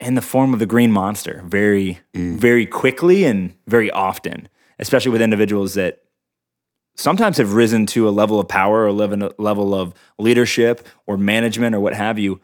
in 0.00 0.14
the 0.14 0.22
form 0.22 0.54
of 0.54 0.58
the 0.58 0.66
green 0.66 0.90
monster 0.90 1.42
very, 1.44 2.00
mm. 2.14 2.36
very 2.38 2.64
quickly 2.64 3.24
and 3.24 3.54
very 3.66 3.90
often, 3.90 4.48
especially 4.78 5.12
with 5.12 5.20
individuals 5.20 5.74
that 5.74 6.02
sometimes 6.96 7.36
have 7.36 7.52
risen 7.52 7.86
to 7.86 8.08
a 8.08 8.10
level 8.10 8.40
of 8.40 8.48
power 8.48 8.82
or 8.82 8.86
a 8.86 8.92
level 8.92 9.74
of 9.74 9.94
leadership 10.18 10.86
or 11.06 11.16
management 11.16 11.74
or 11.74 11.80
what 11.80 11.94
have 11.94 12.18
you. 12.18 12.40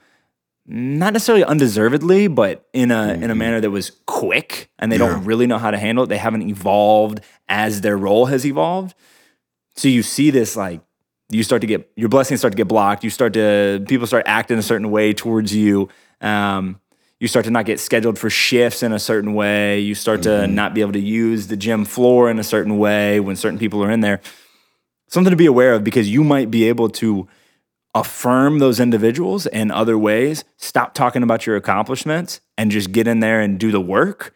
Not 0.70 1.14
necessarily 1.14 1.44
undeservedly, 1.44 2.28
but 2.28 2.68
in 2.74 2.90
a 2.90 2.94
mm-hmm. 2.94 3.22
in 3.22 3.30
a 3.30 3.32
mm-hmm. 3.32 3.38
manner 3.38 3.60
that 3.60 3.70
was 3.70 3.90
quick, 4.04 4.68
and 4.78 4.92
they 4.92 4.98
yeah. 4.98 5.08
don't 5.08 5.24
really 5.24 5.46
know 5.46 5.56
how 5.56 5.70
to 5.70 5.78
handle 5.78 6.04
it. 6.04 6.08
They 6.08 6.18
haven't 6.18 6.42
evolved 6.42 7.22
as 7.48 7.80
their 7.80 7.96
role 7.96 8.26
has 8.26 8.44
evolved. 8.44 8.94
So 9.76 9.88
you 9.88 10.02
see 10.02 10.30
this 10.30 10.56
like 10.56 10.82
you 11.30 11.42
start 11.42 11.62
to 11.62 11.66
get 11.66 11.90
your 11.96 12.10
blessings 12.10 12.40
start 12.40 12.52
to 12.52 12.56
get 12.56 12.68
blocked. 12.68 13.02
You 13.02 13.08
start 13.08 13.32
to 13.32 13.82
people 13.88 14.06
start 14.06 14.24
acting 14.26 14.58
a 14.58 14.62
certain 14.62 14.90
way 14.90 15.14
towards 15.14 15.54
you. 15.54 15.88
Um, 16.20 16.78
you 17.18 17.28
start 17.28 17.46
to 17.46 17.50
not 17.50 17.64
get 17.64 17.80
scheduled 17.80 18.18
for 18.18 18.28
shifts 18.28 18.82
in 18.82 18.92
a 18.92 18.98
certain 18.98 19.32
way. 19.32 19.80
You 19.80 19.94
start 19.94 20.22
to 20.24 20.28
mm-hmm. 20.28 20.54
not 20.54 20.74
be 20.74 20.82
able 20.82 20.92
to 20.92 21.00
use 21.00 21.46
the 21.46 21.56
gym 21.56 21.86
floor 21.86 22.30
in 22.30 22.38
a 22.38 22.44
certain 22.44 22.76
way 22.76 23.20
when 23.20 23.36
certain 23.36 23.58
people 23.58 23.82
are 23.82 23.90
in 23.90 24.00
there. 24.00 24.20
Something 25.08 25.30
to 25.30 25.36
be 25.36 25.46
aware 25.46 25.72
of 25.72 25.82
because 25.82 26.10
you 26.10 26.22
might 26.22 26.50
be 26.50 26.68
able 26.68 26.90
to 26.90 27.26
affirm 27.98 28.58
those 28.58 28.80
individuals 28.80 29.46
in 29.46 29.70
other 29.70 29.98
ways. 29.98 30.44
Stop 30.56 30.94
talking 30.94 31.22
about 31.22 31.46
your 31.46 31.56
accomplishments 31.56 32.40
and 32.56 32.70
just 32.70 32.92
get 32.92 33.08
in 33.08 33.20
there 33.20 33.40
and 33.40 33.58
do 33.58 33.70
the 33.70 33.80
work. 33.80 34.34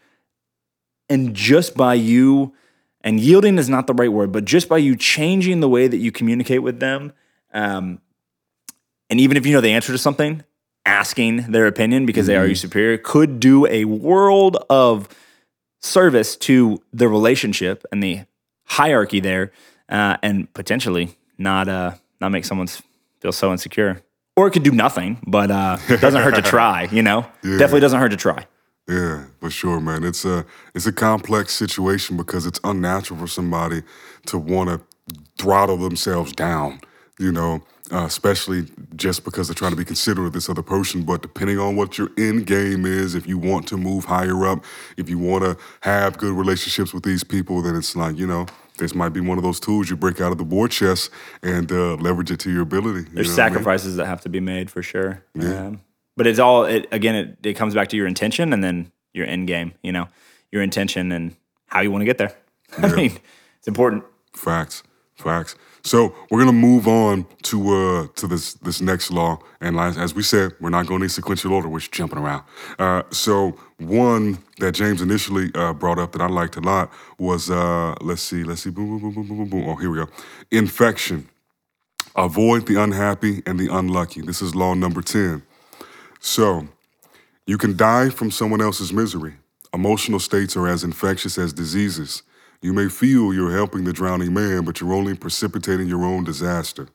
And 1.09 1.35
just 1.35 1.77
by 1.77 1.95
you, 1.95 2.55
and 3.03 3.21
yielding 3.21 3.59
is 3.59 3.69
not 3.69 3.87
the 3.87 3.95
right 3.95 4.13
word, 4.13 4.33
but 4.33 4.45
just 4.45 4.69
by 4.69 4.79
you 4.79 4.97
changing 4.97 5.61
the 5.61 5.69
way 5.69 5.89
that 5.89 5.99
you 5.99 6.13
communicate 6.13 6.63
with 6.63 6.81
them, 6.81 7.13
um, 7.53 8.01
and 9.11 9.21
even 9.21 9.37
if 9.37 9.45
you 9.45 9.53
know 9.53 9.61
the 9.61 9.73
answer 9.73 9.93
to 9.93 9.99
something, 9.99 10.43
asking 10.87 11.53
their 11.53 11.67
opinion 11.67 12.07
because 12.07 12.25
mm-hmm. 12.25 12.29
they 12.29 12.37
are 12.37 12.47
your 12.47 12.55
mm-hmm. 12.55 12.61
superior 12.61 12.99
could 12.99 13.41
do 13.41 13.67
a 13.67 13.85
world 13.85 14.57
of 14.71 15.09
service 15.81 16.37
to 16.37 16.83
the 16.93 17.09
relationship 17.09 17.85
and 17.93 18.03
the 18.03 18.21
hierarchy 18.65 19.21
there, 19.21 19.53
uh, 19.89 20.17
and 20.23 20.53
potentially 20.55 21.17
not 21.37 21.69
uh, 21.69 21.93
not 22.21 22.31
make 22.31 22.45
someone 22.45 22.69
feel 23.23 23.33
so 23.33 23.53
insecure. 23.53 24.03
Or 24.37 24.49
it 24.49 24.51
could 24.51 24.65
do 24.65 24.73
nothing, 24.73 25.19
but 25.27 25.51
uh, 25.51 25.79
doesn't 25.89 26.21
hurt 26.21 26.35
to 26.35 26.43
try. 26.57 26.89
You 26.91 27.03
know, 27.03 27.27
yeah. 27.45 27.59
definitely 27.59 27.81
doesn't 27.81 28.01
hurt 28.01 28.11
to 28.11 28.17
try. 28.17 28.47
Yeah, 28.89 29.27
for 29.41 29.51
sure, 29.51 29.81
man. 29.81 30.03
It's 30.05 30.25
a 30.25 30.45
it's 30.75 30.87
a 30.87 30.93
complex 30.93 31.55
situation 31.55 32.17
because 32.17 32.47
it's 32.47 32.59
unnatural 32.65 33.21
for 33.21 33.27
somebody 33.29 33.83
to 34.27 34.39
want 34.39 34.71
to 34.71 35.17
throttle 35.39 35.77
themselves 35.77 36.33
down. 36.33 36.81
You 37.19 37.31
know, 37.31 37.63
uh, 37.93 38.07
especially 38.07 38.65
just 38.97 39.23
because 39.23 39.49
they're 39.49 39.55
trying 39.55 39.73
to 39.73 39.77
be 39.77 39.85
considerate 39.85 40.29
of 40.29 40.33
this 40.33 40.49
other 40.49 40.63
person. 40.63 41.03
But 41.03 41.21
depending 41.23 41.59
on 41.59 41.77
what 41.77 41.99
your 41.99 42.09
end 42.17 42.47
game 42.47 42.87
is, 42.87 43.15
if 43.15 43.29
you 43.29 43.39
want 43.39 43.69
to 43.69 43.77
move 43.77 44.07
higher 44.07 44.47
up, 44.47 44.65
if 44.97 45.11
you 45.11 45.19
want 45.19 45.45
to 45.45 45.57
have 45.83 46.17
good 46.17 46.33
relationships 46.33 46.95
with 46.95 47.05
these 47.05 47.23
people, 47.23 47.61
then 47.61 47.77
it's 47.77 47.95
like, 47.95 48.17
you 48.17 48.27
know, 48.27 48.47
this 48.83 48.95
might 48.95 49.11
be 49.11 49.21
one 49.21 49.39
of 49.39 49.45
those 49.45 49.61
tools 49.61 49.89
you 49.89 49.97
break 49.97 50.21
out 50.21 50.33
of 50.33 50.39
the 50.39 50.45
war 50.45 50.67
chest 50.67 51.11
and 51.43 51.71
uh, 51.71 51.95
leverage 51.95 52.31
it 52.33 52.41
to 52.41 52.51
your 52.51 52.63
ability. 52.63 53.09
You 53.09 53.15
There's 53.15 53.33
sacrifices 53.33 53.87
I 53.87 53.89
mean? 53.91 53.97
that 53.99 54.07
have 54.07 54.21
to 54.23 54.29
be 54.29 54.41
made 54.41 54.71
for 54.71 54.83
sure. 54.83 55.25
Yeah. 55.35 55.67
Um, 55.67 55.81
but 56.17 56.27
it's 56.27 56.41
all 56.41 56.65
it 56.65 56.87
again. 56.91 57.15
It, 57.15 57.39
it 57.47 57.55
comes 57.55 57.75
back 57.75 57.89
to 57.89 57.97
your 57.97 58.07
intention 58.07 58.53
and 58.53 58.63
then 58.63 58.93
your 59.15 59.27
end 59.27 59.47
game. 59.47 59.73
You 59.83 59.93
know, 59.93 60.09
your 60.51 60.63
intention 60.63 61.13
and 61.13 61.37
how 61.67 61.81
you 61.81 61.91
want 61.91 62.03
to 62.03 62.07
get 62.07 62.19
there. 62.19 62.35
I 62.79 62.95
mean, 62.95 63.19
it's 63.59 63.69
important. 63.69 64.05
Facts, 64.35 64.83
facts. 65.15 65.55
So 65.85 66.15
we're 66.31 66.39
gonna 66.39 66.53
move 66.53 66.87
on 66.87 67.27
to 67.43 67.75
uh 67.75 68.07
to 68.15 68.27
this 68.27 68.55
this 68.55 68.81
next 68.81 69.11
law, 69.11 69.39
and 69.61 69.79
as, 69.79 70.15
we 70.15 70.23
said, 70.23 70.53
we're 70.61 70.71
not 70.71 70.87
going 70.87 71.03
in 71.03 71.09
sequential 71.09 71.53
order. 71.53 71.69
We're 71.69 71.81
just 71.81 71.93
jumping 71.93 72.19
around. 72.19 72.45
Uh, 72.79 73.03
so 73.11 73.59
one 73.79 74.39
that 74.59 74.73
James 74.73 75.03
initially 75.03 75.51
uh, 75.55 75.73
brought 75.73 75.99
up 75.99 76.13
that 76.13 76.21
I 76.21 76.29
liked 76.29 76.57
a 76.57 76.61
lot 76.61 76.93
was 77.19 77.51
uh 77.51 77.95
let's 78.01 78.23
see, 78.23 78.45
let's 78.45 78.63
see, 78.63 78.71
boom, 78.71 78.99
boom, 78.99 79.01
boom, 79.01 79.15
boom, 79.15 79.29
boom, 79.29 79.39
boom, 79.39 79.49
boom. 79.49 79.69
Oh, 79.69 79.77
here 79.77 79.91
we 79.91 79.99
go. 79.99 80.09
Infection. 80.51 81.29
Avoid 82.15 82.67
the 82.67 82.81
unhappy 82.81 83.43
and 83.47 83.59
the 83.59 83.69
unlucky. 83.75 84.21
This 84.21 84.43
is 84.43 84.55
law 84.55 84.75
number 84.75 85.03
ten. 85.03 85.43
So 86.21 86.69
you 87.47 87.59
can 87.59 87.77
die 87.77 88.11
from 88.11 88.31
someone 88.31 88.61
else's 88.61 88.93
misery. 88.93 89.35
Emotional 89.75 90.21
states 90.21 90.57
are 90.57 90.69
as 90.69 90.85
infectious 90.85 91.39
as 91.39 91.53
diseases. 91.53 92.23
You 92.63 92.73
may 92.73 92.89
feel 92.89 93.35
you're 93.35 93.51
helping 93.51 93.83
the 93.83 93.93
drowning 93.93 94.33
man, 94.33 94.65
but 94.65 94.81
you're 94.81 94.93
only 94.93 95.15
precipitating 95.15 95.89
your 95.89 96.05
own 96.05 96.23
disaster. 96.23 96.89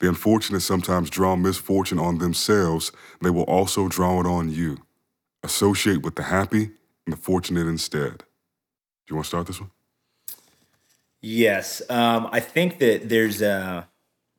The 0.00 0.08
unfortunate 0.08 0.60
sometimes 0.60 1.10
draw 1.10 1.36
misfortune 1.36 2.00
on 2.00 2.18
themselves, 2.18 2.90
they 3.20 3.30
will 3.30 3.44
also 3.44 3.86
draw 3.86 4.18
it 4.18 4.26
on 4.26 4.50
you. 4.50 4.78
Associate 5.44 6.02
with 6.02 6.16
the 6.16 6.24
happy 6.24 6.72
and 7.06 7.12
the 7.12 7.16
fortunate 7.16 7.68
instead. 7.68 8.18
Do 8.18 8.24
you 9.10 9.16
want 9.16 9.26
to 9.26 9.28
start 9.28 9.46
this 9.46 9.60
one? 9.60 9.70
Yes, 11.20 11.82
um, 11.88 12.28
I 12.32 12.40
think 12.40 12.80
that 12.80 13.08
there's 13.08 13.42
a, 13.42 13.86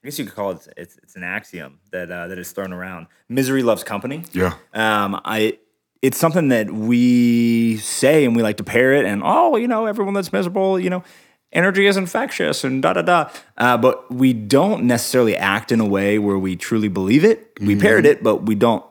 I 0.03 0.05
guess 0.05 0.19
you 0.19 0.25
could 0.25 0.35
call 0.35 0.51
it 0.51 0.67
it's, 0.75 0.97
it's 0.97 1.15
an 1.15 1.23
axiom 1.23 1.79
that 1.91 2.11
uh, 2.11 2.27
that 2.27 2.37
is 2.37 2.51
thrown 2.51 2.73
around. 2.73 3.07
Misery 3.29 3.63
loves 3.63 3.85
company. 3.85 4.25
Yeah. 4.33 4.55
Um, 4.73 5.21
I 5.23 5.59
it's 6.03 6.17
something 6.17 6.50
that 6.50 6.69
we 6.69 7.77
say 7.77 8.25
and 8.25 8.36
we 8.36 8.43
like 8.43 8.57
to 8.57 8.63
parrot 8.63 9.05
and 9.05 9.22
oh 9.24 9.55
you 9.55 9.67
know 9.67 9.86
everyone 9.88 10.13
that's 10.13 10.33
miserable 10.33 10.77
you 10.77 10.89
know 10.89 11.01
energy 11.53 11.88
is 11.88 11.98
infectious 11.98 12.63
and 12.63 12.81
da 12.81 12.93
da 12.93 13.01
da. 13.01 13.29
Uh, 13.57 13.77
but 13.77 14.12
we 14.12 14.33
don't 14.33 14.83
necessarily 14.83 15.38
act 15.38 15.72
in 15.72 15.79
a 15.79 15.86
way 15.86 16.19
where 16.19 16.38
we 16.38 16.55
truly 16.55 16.89
believe 16.89 17.24
it. 17.24 17.51
We 17.62 17.75
parrot 17.75 18.05
it 18.05 18.22
but 18.22 18.43
we 18.45 18.55
don't 18.55 18.83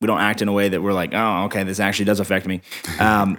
we 0.00 0.06
don't 0.06 0.20
act 0.20 0.40
in 0.40 0.48
a 0.48 0.52
way 0.52 0.68
that 0.68 0.80
we're 0.80 0.92
like 0.92 1.12
oh 1.12 1.44
okay 1.44 1.64
this 1.64 1.80
actually 1.80 2.06
does 2.06 2.20
affect 2.20 2.46
me. 2.46 2.62
Um, 2.98 3.38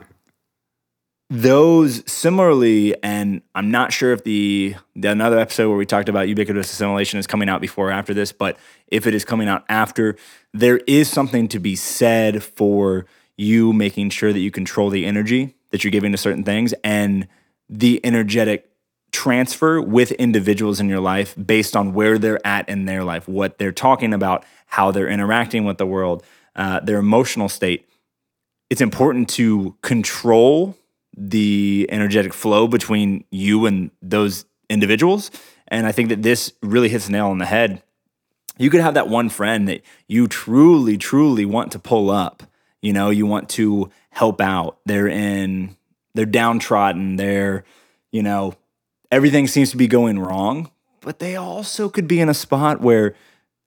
those 1.30 2.10
similarly 2.12 2.96
and 3.04 3.42
i'm 3.54 3.70
not 3.70 3.94
sure 3.94 4.12
if 4.12 4.24
the, 4.24 4.76
the 4.96 5.10
another 5.10 5.38
episode 5.38 5.70
where 5.70 5.78
we 5.78 5.86
talked 5.86 6.10
about 6.10 6.28
ubiquitous 6.28 6.72
assimilation 6.72 7.20
is 7.20 7.28
coming 7.28 7.48
out 7.48 7.62
before 7.62 7.90
or 7.90 7.92
after 7.92 8.14
this 8.14 8.32
but 8.32 8.58
if 8.88 9.06
it 9.06 9.14
is 9.14 9.24
coming 9.24 9.48
out 9.48 9.64
after 9.70 10.16
there 10.54 10.78
is 10.88 11.10
something 11.10 11.48
to 11.48 11.60
be 11.60 11.76
said 11.76 12.44
for 12.44 13.06
you 13.38 13.72
making 13.72 14.10
sure 14.10 14.34
that 14.34 14.40
you 14.40 14.50
control 14.50 14.90
the 14.90 15.06
energy 15.06 15.56
that 15.70 15.84
you're 15.84 15.92
giving 15.92 16.12
to 16.12 16.18
certain 16.18 16.44
things 16.44 16.74
and 16.84 17.28
the 17.70 18.04
energetic 18.04 18.72
transfer 19.12 19.80
with 19.82 20.12
individuals 20.14 20.80
in 20.80 20.90
your 20.90 21.00
life 21.00 21.36
based 21.44 21.76
on 21.76 21.94
where 21.94 22.18
they're 22.18 22.46
at 22.46 22.68
in 22.68 22.86
their 22.86 23.04
life 23.04 23.28
what 23.28 23.60
they're 23.60 23.72
talking 23.72 24.14
about 24.14 24.44
how 24.66 24.92
they're 24.92 25.08
interacting 25.08 25.64
with 25.64 25.78
the 25.78 25.86
world 25.86 26.24
uh, 26.60 26.80
their 26.82 26.98
emotional 26.98 27.50
state. 27.50 27.88
It's 28.70 28.82
important 28.82 29.30
to 29.30 29.76
control 29.82 30.76
the 31.16 31.88
energetic 31.90 32.34
flow 32.34 32.68
between 32.68 33.26
you 33.32 33.66
and 33.66 33.92
those 34.02 34.46
individuals. 34.70 35.32
And 35.68 35.86
I 35.86 35.92
think 35.92 36.10
that 36.10 36.24
this 36.24 36.54
really 36.62 36.90
hits 36.90 37.06
the 37.06 37.12
nail 37.12 37.28
on 37.28 37.38
the 37.38 37.46
head. 37.46 37.84
You 38.58 38.70
could 38.70 38.82
have 38.82 38.96
that 38.96 39.08
one 39.08 39.30
friend 39.30 39.68
that 39.70 39.82
you 40.08 40.28
truly, 40.28 40.98
truly 40.98 41.46
want 41.46 41.72
to 41.72 41.80
pull 41.80 42.10
up. 42.10 42.44
You 42.82 42.94
know, 42.94 43.10
you 43.10 43.26
want 43.26 43.50
to 43.50 43.90
help 44.12 44.42
out. 44.42 44.80
They're 44.86 45.08
in, 45.08 45.76
they're 46.14 46.26
downtrodden. 46.26 47.16
They're, 47.18 47.64
you 48.12 48.24
know, 48.24 48.56
everything 49.12 49.48
seems 49.48 49.72
to 49.72 49.78
be 49.78 49.88
going 49.88 50.20
wrong, 50.20 50.72
but 51.02 51.20
they 51.20 51.36
also 51.36 51.90
could 51.90 52.08
be 52.08 52.20
in 52.20 52.30
a 52.30 52.34
spot 52.34 52.82
where 52.82 53.16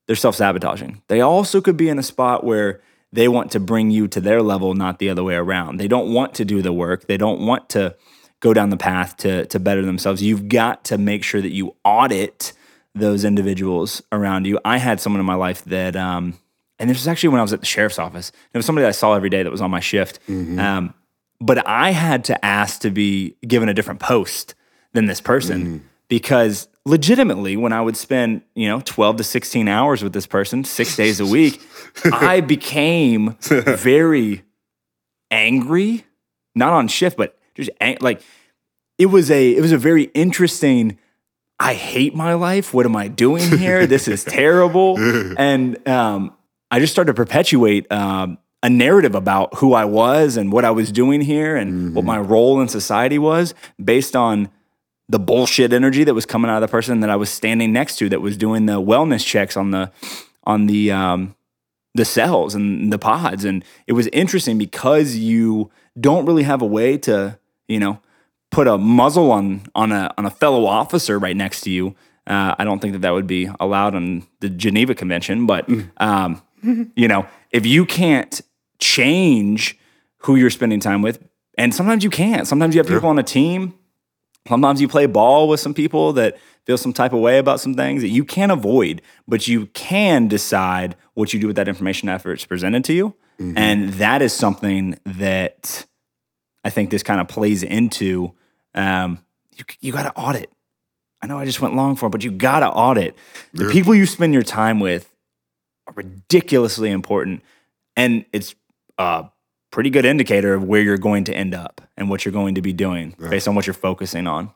they're 0.07 0.17
self 0.17 0.37
sabotaging. 0.37 1.03
They 1.09 1.21
also 1.21 1.61
could 1.61 1.77
be 1.77 1.89
in 1.89 1.99
a 1.99 2.03
spot 2.03 2.45
where 2.45 2.81
they 3.13 3.29
want 3.29 3.53
to 3.53 3.61
bring 3.61 3.91
you 3.91 4.09
to 4.09 4.21
their 4.21 4.43
level, 4.43 4.75
not 4.75 4.99
the 4.99 5.11
other 5.11 5.23
way 5.23 5.35
around. 5.35 5.79
They 5.79 5.89
don't 5.89 6.13
want 6.13 6.35
to 6.35 6.45
do 6.45 6.63
the 6.63 6.73
work. 6.73 7.07
They 7.07 7.17
don't 7.17 7.45
want 7.45 7.69
to 7.71 7.95
go 8.41 8.53
down 8.55 8.71
the 8.71 8.77
path 8.77 9.17
to, 9.19 9.47
to 9.47 9.61
better 9.61 9.83
themselves. 9.83 10.23
You've 10.23 10.49
got 10.49 10.85
to 10.85 10.99
make 10.99 11.23
sure 11.23 11.41
that 11.41 11.53
you 11.53 11.77
audit 11.85 12.53
those 12.95 13.25
individuals 13.25 14.03
around 14.11 14.47
you. 14.47 14.59
I 14.65 14.79
had 14.79 15.01
someone 15.01 15.21
in 15.21 15.27
my 15.27 15.35
life 15.35 15.65
that, 15.67 15.95
um, 15.95 16.35
and 16.79 16.91
this 16.91 16.99
was 16.99 17.07
actually 17.07 17.31
when 17.31 17.39
I 17.39 17.43
was 17.43 17.53
at 17.53 17.61
the 17.61 17.67
sheriff's 17.67 17.99
office. 17.99 18.33
It 18.53 18.59
was 18.59 18.67
somebody 18.67 18.83
that 18.83 18.89
I 18.89 18.93
saw 18.93 19.15
every 19.15 19.31
day 19.31 19.43
that 19.43 19.51
was 19.51 19.61
on 19.61 19.71
my 19.71 19.81
shift. 19.81 20.19
Um, 20.59 20.95
but 21.41 21.67
I 21.67 21.91
had 21.91 22.25
to 22.25 22.45
ask 22.45 22.81
to 22.81 22.91
be 22.91 23.37
given 23.47 23.69
a 23.69 23.75
different 23.75 24.01
post 24.01 24.55
than 24.93 25.07
this 25.07 25.21
person 25.21 25.89
because 26.09 26.69
legitimately 26.85 27.57
when 27.57 27.73
I 27.73 27.81
would 27.81 27.97
spend, 27.97 28.43
you 28.55 28.69
know, 28.69 28.81
12 28.85 29.19
to 29.19 29.25
16 29.25 29.69
hours 29.69 30.03
with 30.03 30.13
this 30.13 30.27
person 30.27 30.65
6 30.65 30.97
days 30.97 31.21
a 31.21 31.27
week, 31.27 31.61
I 32.13 32.41
became 32.41 33.37
very 33.41 34.43
angry, 35.31 36.05
not 36.55 36.73
on 36.73 36.89
shift, 36.89 37.17
but 37.17 37.39
just 37.55 37.71
ang- 37.81 37.99
like 38.01 38.23
it 38.99 39.07
was 39.07 39.31
a 39.31 39.57
it 39.57 39.61
was 39.61 39.73
a 39.73 39.79
very 39.79 40.05
interesting 40.15 40.99
I 41.59 41.75
hate 41.75 42.15
my 42.15 42.35
life. 42.35 42.75
What 42.75 42.87
am 42.87 42.97
I 42.97 43.07
doing 43.07 43.59
here? 43.59 43.87
This 43.87 44.09
is 44.09 44.25
terrible. 44.41 44.99
And 44.99 45.87
um, 45.87 46.35
I 46.73 46.81
just 46.81 46.93
started 46.93 47.13
to 47.13 47.15
perpetuate 47.15 47.91
um, 47.93 48.39
a 48.65 48.69
narrative 48.71 49.15
about 49.15 49.55
who 49.59 49.73
I 49.73 49.85
was 49.85 50.37
and 50.37 50.53
what 50.53 50.65
I 50.65 50.73
was 50.73 50.91
doing 50.91 51.21
here 51.21 51.55
and 51.55 51.95
what 51.95 52.05
my 52.05 52.19
role 52.19 52.61
in 52.61 52.67
society 52.67 53.19
was 53.19 53.55
based 53.83 54.17
on 54.17 54.49
the 55.09 55.19
bullshit 55.19 55.73
energy 55.73 56.05
that 56.05 56.15
was 56.15 56.27
coming 56.27 56.51
out 56.51 56.63
of 56.63 56.69
the 56.69 56.73
person 56.73 57.01
that 57.01 57.11
I 57.11 57.17
was 57.17 57.31
standing 57.31 57.73
next 57.73 57.97
to 57.97 58.09
that 58.09 58.21
was 58.21 58.37
doing 58.37 58.67
the 58.67 58.81
wellness 58.81 59.25
checks 59.25 59.57
on 59.57 59.71
the 59.71 59.91
on 60.45 60.67
the 60.67 60.93
um, 60.93 61.35
the 61.95 62.05
cells 62.05 62.55
and 62.55 62.93
the 62.93 62.99
pods. 62.99 63.45
And 63.45 63.65
it 63.87 63.93
was 63.93 64.07
interesting 64.09 64.59
because 64.59 65.17
you 65.17 65.71
don't 66.01 66.25
really 66.27 66.45
have 66.45 66.63
a 66.63 66.67
way 66.67 66.97
to, 66.99 67.39
you 67.69 67.79
know, 67.79 68.01
put 68.51 68.67
a 68.67 68.79
muzzle 68.79 69.31
on 69.33 69.63
on 69.75 69.93
a 69.93 70.13
on 70.17 70.27
a 70.27 70.31
fellow 70.31 70.67
officer 70.67 71.19
right 71.19 71.37
next 71.37 71.63
to 71.63 71.71
you. 71.71 71.95
Uh, 72.27 72.55
I 72.57 72.65
don't 72.65 72.79
think 72.81 72.93
that 72.93 73.01
that 73.01 73.13
would 73.13 73.27
be 73.27 73.51
allowed 73.59 73.95
on 73.95 74.27
the 74.41 74.49
Geneva 74.49 74.95
Convention. 74.95 75.47
But 75.47 75.69
um, 75.99 76.43
you 76.63 77.09
know, 77.09 77.27
if 77.51 77.67
you 77.67 77.85
can't 77.85 78.41
change 78.79 79.79
who 80.19 80.37
you're 80.37 80.51
spending 80.51 80.81
time 80.81 81.03
with, 81.03 81.23
and 81.59 81.75
sometimes 81.75 82.05
you 82.05 82.11
can't. 82.11 82.47
Sometimes 82.47 82.75
you 82.75 82.79
have 82.79 82.89
people 82.89 83.09
on 83.09 83.19
a 83.19 83.23
team. 83.23 83.75
Sometimes 84.49 84.81
you 84.81 84.89
play 84.89 85.07
ball 85.07 85.49
with 85.49 85.61
some 85.61 85.73
people 85.75 86.13
that 86.15 86.39
feel 86.67 86.77
some 86.79 86.93
type 86.93 87.13
of 87.13 87.21
way 87.21 87.39
about 87.39 87.61
some 87.61 87.75
things 87.75 88.03
that 88.03 88.09
you 88.09 88.25
can't 88.25 88.51
avoid, 88.53 89.01
but 89.27 89.47
you 89.49 89.67
can 89.67 90.29
decide 90.29 90.97
what 91.15 91.33
you 91.33 91.41
do 91.41 91.47
with 91.47 91.57
that 91.57 91.69
information 91.69 92.09
after 92.09 92.33
it's 92.33 92.45
presented 92.45 92.85
to 92.85 92.93
you. 92.93 93.15
And 93.57 93.95
that 93.95 94.23
is 94.23 94.33
something 94.33 94.99
that 95.05 95.87
I 96.65 96.71
think 96.71 96.91
this 96.91 97.03
kind 97.03 97.21
of 97.21 97.27
plays 97.29 97.63
into. 97.65 98.33
Um, 98.75 99.19
you 99.57 99.65
you 99.81 99.93
got 99.93 100.05
to 100.05 100.15
audit. 100.17 100.51
I 101.21 101.27
know 101.27 101.39
I 101.39 101.45
just 101.45 101.61
went 101.61 101.75
long 101.75 101.97
for 101.97 102.07
it, 102.07 102.11
but 102.11 102.23
you 102.25 102.31
got 102.31 102.61
to 102.61 102.69
audit 102.69 103.17
the 103.53 103.69
people 103.71 103.95
you 103.95 104.07
spend 104.07 104.33
your 104.33 104.43
time 104.43 104.81
with 104.81 105.13
are 105.87 105.95
ridiculously 105.95 106.91
important, 106.91 107.43
and 107.97 108.25
it's 108.33 108.55
a 108.99 109.27
pretty 109.73 109.91
good 109.91 110.05
indicator 110.05 110.55
of 110.55 110.63
where 110.63 110.81
you're 110.83 110.99
going 110.99 111.25
to 111.25 111.35
end 111.35 111.55
up 111.55 111.81
and 111.97 112.09
what 112.09 112.25
you're 112.25 112.33
going 112.33 112.55
to 112.55 112.63
be 112.63 112.73
doing 112.73 113.17
based 113.31 113.49
on 113.49 113.57
what 113.57 113.67
you're 113.67 113.75
focusing 113.75 114.29
on. 114.29 114.53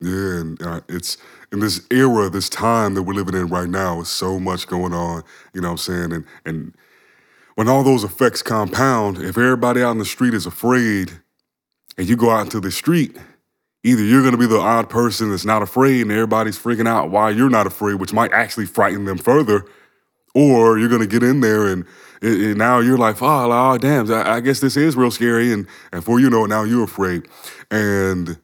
Yeah, 0.00 0.40
and 0.40 0.62
uh, 0.62 0.80
it's 0.88 1.18
in 1.52 1.58
this 1.58 1.82
era, 1.90 2.30
this 2.30 2.48
time 2.48 2.94
that 2.94 3.02
we're 3.02 3.14
living 3.14 3.34
in 3.34 3.48
right 3.48 3.68
now, 3.68 4.00
is 4.00 4.08
so 4.08 4.38
much 4.38 4.66
going 4.68 4.94
on. 4.94 5.24
You 5.52 5.60
know 5.60 5.68
what 5.68 5.72
I'm 5.72 5.78
saying? 5.78 6.12
And 6.12 6.24
and 6.46 6.74
when 7.56 7.68
all 7.68 7.82
those 7.82 8.04
effects 8.04 8.40
compound, 8.40 9.18
if 9.18 9.36
everybody 9.36 9.82
out 9.82 9.90
in 9.90 9.98
the 9.98 10.04
street 10.04 10.34
is 10.34 10.46
afraid, 10.46 11.10
and 11.96 12.08
you 12.08 12.16
go 12.16 12.30
out 12.30 12.42
into 12.42 12.60
the 12.60 12.70
street, 12.70 13.16
either 13.82 14.02
you're 14.02 14.22
going 14.22 14.32
to 14.32 14.38
be 14.38 14.46
the 14.46 14.60
odd 14.60 14.88
person 14.88 15.30
that's 15.30 15.44
not 15.44 15.62
afraid, 15.62 16.02
and 16.02 16.12
everybody's 16.12 16.56
freaking 16.56 16.86
out 16.86 17.10
why 17.10 17.30
you're 17.30 17.50
not 17.50 17.66
afraid, 17.66 17.94
which 17.94 18.12
might 18.12 18.32
actually 18.32 18.66
frighten 18.66 19.04
them 19.04 19.18
further, 19.18 19.64
or 20.34 20.78
you're 20.78 20.88
going 20.88 21.00
to 21.02 21.06
get 21.06 21.22
in 21.22 21.40
there 21.40 21.66
and. 21.66 21.84
and- 22.22 22.58
now 22.58 22.80
you're 22.80 22.98
like, 22.98 23.22
oh, 23.22 23.50
oh 23.52 23.78
damn! 23.78 24.10
I, 24.12 24.34
I 24.36 24.40
guess 24.40 24.58
this 24.60 24.76
is 24.76 24.96
real 24.96 25.10
scary, 25.12 25.52
and 25.52 25.66
and 25.92 26.00
before 26.02 26.18
you 26.20 26.28
know 26.30 26.44
it, 26.44 26.48
now 26.48 26.64
you're 26.64 26.84
afraid. 26.84 27.28
And 27.70 28.38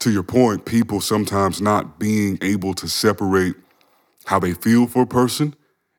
to 0.00 0.10
your 0.10 0.24
point, 0.24 0.64
people 0.66 1.00
sometimes 1.00 1.60
not 1.60 1.98
being 2.00 2.38
able 2.42 2.74
to 2.74 2.88
separate 2.88 3.54
how 4.26 4.38
they 4.40 4.54
feel 4.54 4.86
for 4.88 5.02
a 5.02 5.06
person 5.06 5.54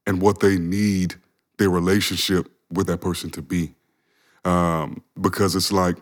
and 0.06 0.22
what 0.22 0.40
they 0.42 0.58
need 0.58 1.16
their 1.58 1.70
relationship 1.70 2.50
with 2.72 2.88
that 2.88 3.00
person 3.02 3.30
to 3.32 3.42
be. 3.42 3.74
Um, 4.46 5.02
because 5.20 5.56
it's 5.56 5.72
like 5.72 5.98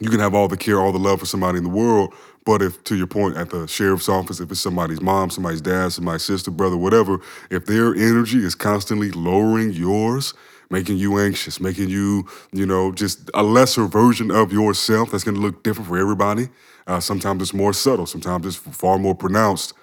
you 0.00 0.10
can 0.10 0.20
have 0.20 0.34
all 0.34 0.48
the 0.48 0.56
care, 0.56 0.80
all 0.80 0.92
the 0.92 0.98
love 0.98 1.20
for 1.20 1.26
somebody 1.26 1.58
in 1.58 1.64
the 1.64 1.70
world, 1.70 2.14
but 2.44 2.60
if, 2.60 2.82
to 2.84 2.96
your 2.96 3.06
point, 3.06 3.36
at 3.36 3.50
the 3.50 3.68
sheriff's 3.68 4.08
office, 4.08 4.40
if 4.40 4.50
it's 4.50 4.60
somebody's 4.60 5.00
mom, 5.00 5.30
somebody's 5.30 5.60
dad, 5.60 5.92
somebody's 5.92 6.24
sister, 6.24 6.50
brother, 6.50 6.76
whatever, 6.76 7.20
if 7.50 7.66
their 7.66 7.94
energy 7.94 8.38
is 8.38 8.54
constantly 8.54 9.10
lowering 9.12 9.72
yours, 9.72 10.34
making 10.70 10.96
you 10.96 11.18
anxious, 11.18 11.60
making 11.60 11.88
you, 11.88 12.26
you 12.52 12.66
know, 12.66 12.90
just 12.90 13.30
a 13.34 13.42
lesser 13.42 13.86
version 13.86 14.30
of 14.30 14.52
yourself 14.52 15.10
that's 15.12 15.22
going 15.22 15.34
to 15.36 15.40
look 15.40 15.62
different 15.62 15.88
for 15.88 15.98
everybody. 15.98 16.48
Uh, 16.86 16.98
sometimes 16.98 17.42
it's 17.42 17.54
more 17.54 17.72
subtle, 17.72 18.06
sometimes 18.06 18.46
it's 18.46 18.56
far 18.56 18.98
more 18.98 19.14
pronounced. 19.14 19.74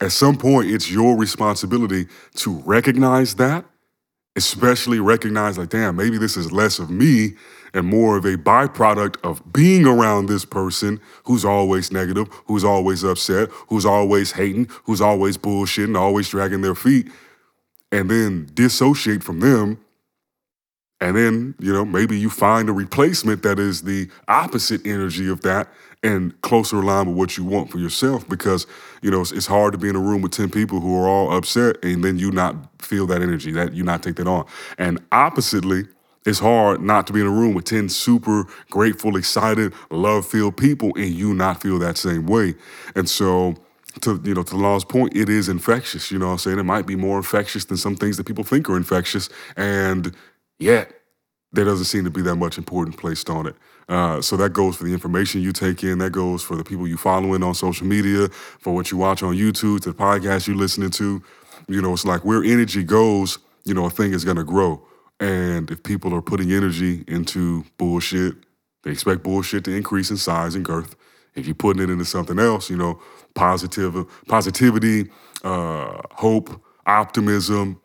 At 0.00 0.12
some 0.12 0.36
point, 0.36 0.70
it's 0.70 0.90
your 0.90 1.16
responsibility 1.16 2.06
to 2.36 2.52
recognize 2.64 3.34
that, 3.36 3.64
especially 4.36 5.00
recognize, 5.00 5.58
like, 5.58 5.70
damn, 5.70 5.96
maybe 5.96 6.18
this 6.18 6.36
is 6.36 6.52
less 6.52 6.78
of 6.78 6.90
me 6.90 7.34
and 7.74 7.86
more 7.86 8.16
of 8.16 8.24
a 8.24 8.36
byproduct 8.36 9.16
of 9.22 9.52
being 9.52 9.86
around 9.86 10.26
this 10.26 10.44
person 10.44 11.00
who's 11.24 11.44
always 11.44 11.92
negative, 11.92 12.28
who's 12.46 12.64
always 12.64 13.04
upset, 13.04 13.48
who's 13.68 13.86
always 13.86 14.32
hating, 14.32 14.68
who's 14.84 15.00
always 15.00 15.36
bullshitting, 15.36 15.96
always 15.96 16.28
dragging 16.28 16.62
their 16.62 16.74
feet, 16.74 17.08
and 17.92 18.10
then 18.10 18.48
dissociate 18.54 19.22
from 19.22 19.40
them 19.40 19.78
and 21.00 21.16
then, 21.16 21.54
you 21.58 21.72
know, 21.72 21.84
maybe 21.84 22.18
you 22.18 22.28
find 22.28 22.68
a 22.68 22.72
replacement 22.72 23.42
that 23.42 23.58
is 23.58 23.82
the 23.82 24.10
opposite 24.28 24.86
energy 24.86 25.28
of 25.30 25.40
that 25.42 25.68
and 26.02 26.38
closer 26.42 26.76
aligned 26.76 27.08
with 27.08 27.16
what 27.16 27.38
you 27.38 27.44
want 27.44 27.70
for 27.70 27.78
yourself 27.78 28.28
because, 28.28 28.66
you 29.00 29.10
know, 29.10 29.22
it's, 29.22 29.32
it's, 29.32 29.46
hard 29.46 29.72
to 29.72 29.78
be 29.78 29.88
in 29.88 29.96
a 29.96 30.00
room 30.00 30.20
with 30.20 30.32
10 30.32 30.50
people 30.50 30.80
who 30.80 30.94
are 30.98 31.08
all 31.08 31.32
upset 31.32 31.82
and 31.82 32.04
then 32.04 32.18
you 32.18 32.30
not 32.30 32.54
feel 32.82 33.06
that 33.06 33.22
energy, 33.22 33.50
that 33.52 33.72
you 33.72 33.82
not 33.82 34.02
take 34.02 34.16
that 34.16 34.26
on. 34.26 34.46
And 34.76 34.98
oppositely, 35.10 35.84
it's 36.26 36.38
hard 36.38 36.80
not 36.80 37.06
to 37.06 37.12
be 37.12 37.20
in 37.20 37.26
a 37.26 37.30
room 37.30 37.54
with 37.54 37.64
10 37.64 37.88
super 37.88 38.46
grateful, 38.70 39.16
excited, 39.16 39.72
love-filled 39.90 40.56
people 40.56 40.92
and 40.96 41.10
you 41.10 41.34
not 41.34 41.62
feel 41.62 41.78
that 41.78 41.96
same 41.96 42.26
way. 42.26 42.54
And 42.94 43.08
so 43.08 43.54
to 44.02 44.20
you 44.24 44.34
know 44.34 44.42
to 44.42 44.50
the 44.52 44.60
law's 44.60 44.84
point, 44.84 45.16
it 45.16 45.28
is 45.28 45.48
infectious. 45.48 46.10
You 46.12 46.18
know 46.18 46.30
I'm 46.30 46.38
saying? 46.38 46.58
It 46.58 46.64
might 46.64 46.86
be 46.86 46.96
more 46.96 47.16
infectious 47.16 47.64
than 47.64 47.76
some 47.76 47.96
things 47.96 48.16
that 48.18 48.26
people 48.26 48.44
think 48.44 48.68
are 48.70 48.76
infectious. 48.76 49.28
And 49.56 50.14
Yet, 50.60 50.92
there 51.52 51.64
doesn't 51.64 51.86
seem 51.86 52.04
to 52.04 52.10
be 52.10 52.22
that 52.22 52.36
much 52.36 52.58
importance 52.58 52.94
placed 52.96 53.28
on 53.30 53.46
it. 53.46 53.56
Uh, 53.88 54.20
so 54.20 54.36
that 54.36 54.52
goes 54.52 54.76
for 54.76 54.84
the 54.84 54.92
information 54.92 55.40
you 55.40 55.52
take 55.52 55.82
in. 55.82 55.98
That 55.98 56.10
goes 56.12 56.42
for 56.42 56.54
the 56.54 56.62
people 56.62 56.86
you 56.86 56.96
following 56.96 57.42
on 57.42 57.54
social 57.54 57.86
media, 57.86 58.28
for 58.60 58.74
what 58.74 58.92
you 58.92 58.98
watch 58.98 59.22
on 59.22 59.34
YouTube, 59.34 59.80
to 59.80 59.92
the 59.92 59.94
podcast 59.94 60.46
you're 60.46 60.56
listening 60.56 60.90
to. 60.90 61.22
You 61.66 61.82
know, 61.82 61.94
it's 61.94 62.04
like 62.04 62.24
where 62.24 62.44
energy 62.44 62.84
goes, 62.84 63.38
you 63.64 63.74
know, 63.74 63.86
a 63.86 63.90
thing 63.90 64.12
is 64.12 64.24
going 64.24 64.36
to 64.36 64.44
grow. 64.44 64.82
And 65.20 65.70
if 65.70 65.82
people 65.82 66.14
are 66.14 66.22
putting 66.22 66.50
energy 66.52 67.04
into 67.06 67.64
bullshit, 67.78 68.36
they 68.82 68.90
expect 68.90 69.22
bullshit 69.22 69.64
to 69.64 69.76
increase 69.76 70.10
in 70.10 70.16
size 70.16 70.54
and 70.54 70.64
girth. 70.64 70.96
If 71.34 71.46
you're 71.46 71.54
putting 71.54 71.82
it 71.82 71.90
into 71.90 72.06
something 72.06 72.38
else, 72.38 72.70
you 72.70 72.76
know, 72.76 73.00
positive, 73.34 74.06
positivity, 74.26 75.10
uh, 75.44 76.00
hope, 76.12 76.62
optimism, 76.86 77.80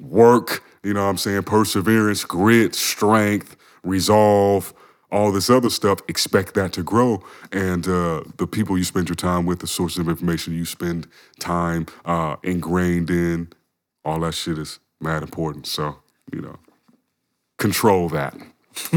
work, 0.00 0.64
you 0.82 0.94
know 0.94 1.04
what 1.04 1.10
I'm 1.10 1.18
saying, 1.18 1.42
perseverance, 1.44 2.24
grit, 2.24 2.74
strength, 2.74 3.56
resolve, 3.84 4.74
all 5.10 5.32
this 5.32 5.50
other 5.50 5.70
stuff, 5.70 6.00
expect 6.08 6.54
that 6.54 6.72
to 6.74 6.82
grow. 6.82 7.22
And 7.52 7.86
uh, 7.86 8.24
the 8.38 8.46
people 8.46 8.76
you 8.78 8.84
spend 8.84 9.08
your 9.08 9.16
time 9.16 9.46
with, 9.46 9.60
the 9.60 9.66
sources 9.66 9.98
of 9.98 10.08
information 10.08 10.54
you 10.54 10.64
spend 10.64 11.06
time 11.40 11.86
uh, 12.04 12.36
ingrained 12.42 13.10
in, 13.10 13.48
all 14.04 14.20
that 14.20 14.34
shit 14.34 14.58
is 14.58 14.80
mad 15.00 15.22
important. 15.22 15.66
So, 15.66 15.96
you 16.32 16.40
know, 16.42 16.58
control 17.58 18.08
that. 18.10 18.34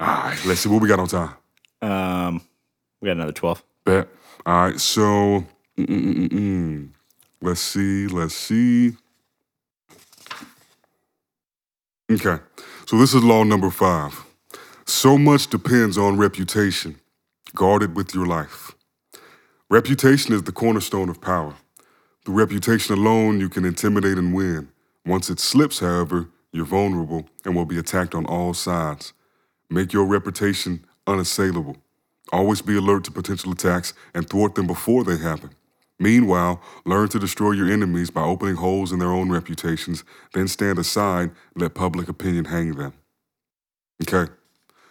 all 0.00 0.06
right, 0.06 0.38
let's 0.46 0.60
see 0.60 0.68
what 0.68 0.82
we 0.82 0.88
got 0.88 0.98
on 0.98 1.08
time. 1.08 1.34
Um, 1.80 2.40
we 3.00 3.06
got 3.06 3.12
another 3.12 3.32
12. 3.32 3.62
Bet. 3.84 4.08
All 4.46 4.62
right, 4.64 4.80
so 4.80 5.46
mm-mm-mm-mm. 5.78 6.88
let's 7.40 7.60
see, 7.60 8.06
let's 8.08 8.34
see. 8.34 8.96
Okay, 12.10 12.42
so 12.86 12.98
this 12.98 13.14
is 13.14 13.22
law 13.22 13.44
number 13.44 13.70
five. 13.70 14.24
So 14.84 15.16
much 15.16 15.48
depends 15.48 15.96
on 15.96 16.16
reputation. 16.18 16.96
Guard 17.54 17.82
it 17.82 17.94
with 17.94 18.14
your 18.14 18.26
life. 18.26 18.72
Reputation 19.70 20.34
is 20.34 20.42
the 20.42 20.52
cornerstone 20.52 21.08
of 21.08 21.20
power. 21.20 21.54
Through 22.24 22.34
reputation 22.34 22.96
alone, 22.96 23.40
you 23.40 23.48
can 23.48 23.64
intimidate 23.64 24.18
and 24.18 24.34
win. 24.34 24.68
Once 25.06 25.30
it 25.30 25.40
slips, 25.40 25.80
however, 25.80 26.28
you're 26.52 26.66
vulnerable 26.66 27.26
and 27.44 27.56
will 27.56 27.64
be 27.64 27.78
attacked 27.78 28.14
on 28.14 28.26
all 28.26 28.54
sides. 28.54 29.12
Make 29.70 29.92
your 29.92 30.04
reputation 30.04 30.84
unassailable. 31.06 31.76
Always 32.32 32.62
be 32.62 32.76
alert 32.76 33.04
to 33.04 33.10
potential 33.10 33.52
attacks 33.52 33.94
and 34.14 34.28
thwart 34.28 34.54
them 34.54 34.66
before 34.66 35.04
they 35.04 35.16
happen. 35.16 35.50
Meanwhile, 35.98 36.60
learn 36.84 37.08
to 37.08 37.18
destroy 37.18 37.52
your 37.52 37.70
enemies 37.70 38.10
by 38.10 38.22
opening 38.22 38.56
holes 38.56 38.92
in 38.92 38.98
their 38.98 39.12
own 39.12 39.30
reputations, 39.30 40.04
then 40.34 40.48
stand 40.48 40.78
aside 40.78 41.30
and 41.54 41.62
let 41.62 41.74
public 41.74 42.08
opinion 42.08 42.46
hang 42.46 42.74
them. 42.74 42.92
Okay? 44.02 44.30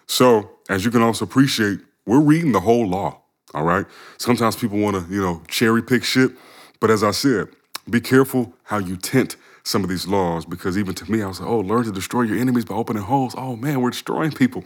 So, 0.08 0.52
as 0.70 0.86
you 0.86 0.92
can 0.92 1.02
also 1.02 1.26
appreciate, 1.26 1.80
we're 2.06 2.22
reading 2.22 2.54
the 2.54 2.62
whole 2.62 2.88
law, 2.88 3.22
all 3.54 3.64
right? 3.64 3.86
Sometimes 4.18 4.56
people 4.56 4.80
want 4.80 4.96
to, 4.96 5.14
you 5.14 5.22
know, 5.22 5.42
cherry 5.48 5.84
pick 5.84 6.04
shit, 6.04 6.32
but 6.80 6.90
as 6.90 7.04
I 7.04 7.12
said, 7.12 7.50
be 7.90 8.00
careful 8.00 8.54
how 8.64 8.78
you 8.78 8.96
tint 8.96 9.36
some 9.64 9.84
of 9.84 9.90
these 9.90 10.08
laws 10.08 10.46
because 10.46 10.78
even 10.78 10.94
to 10.96 11.12
me, 11.12 11.22
I 11.22 11.28
was 11.28 11.40
like, 11.40 11.50
oh, 11.50 11.60
learn 11.60 11.84
to 11.86 11.92
destroy 11.92 12.24
your 12.24 12.38
enemies 12.38 12.66
by 12.66 12.76
opening 12.76 13.04
holes. 13.04 13.36
Oh 13.38 13.56
man, 13.56 13.82
we're 13.82 13.92
destroying 13.92 14.32
people. 14.32 14.64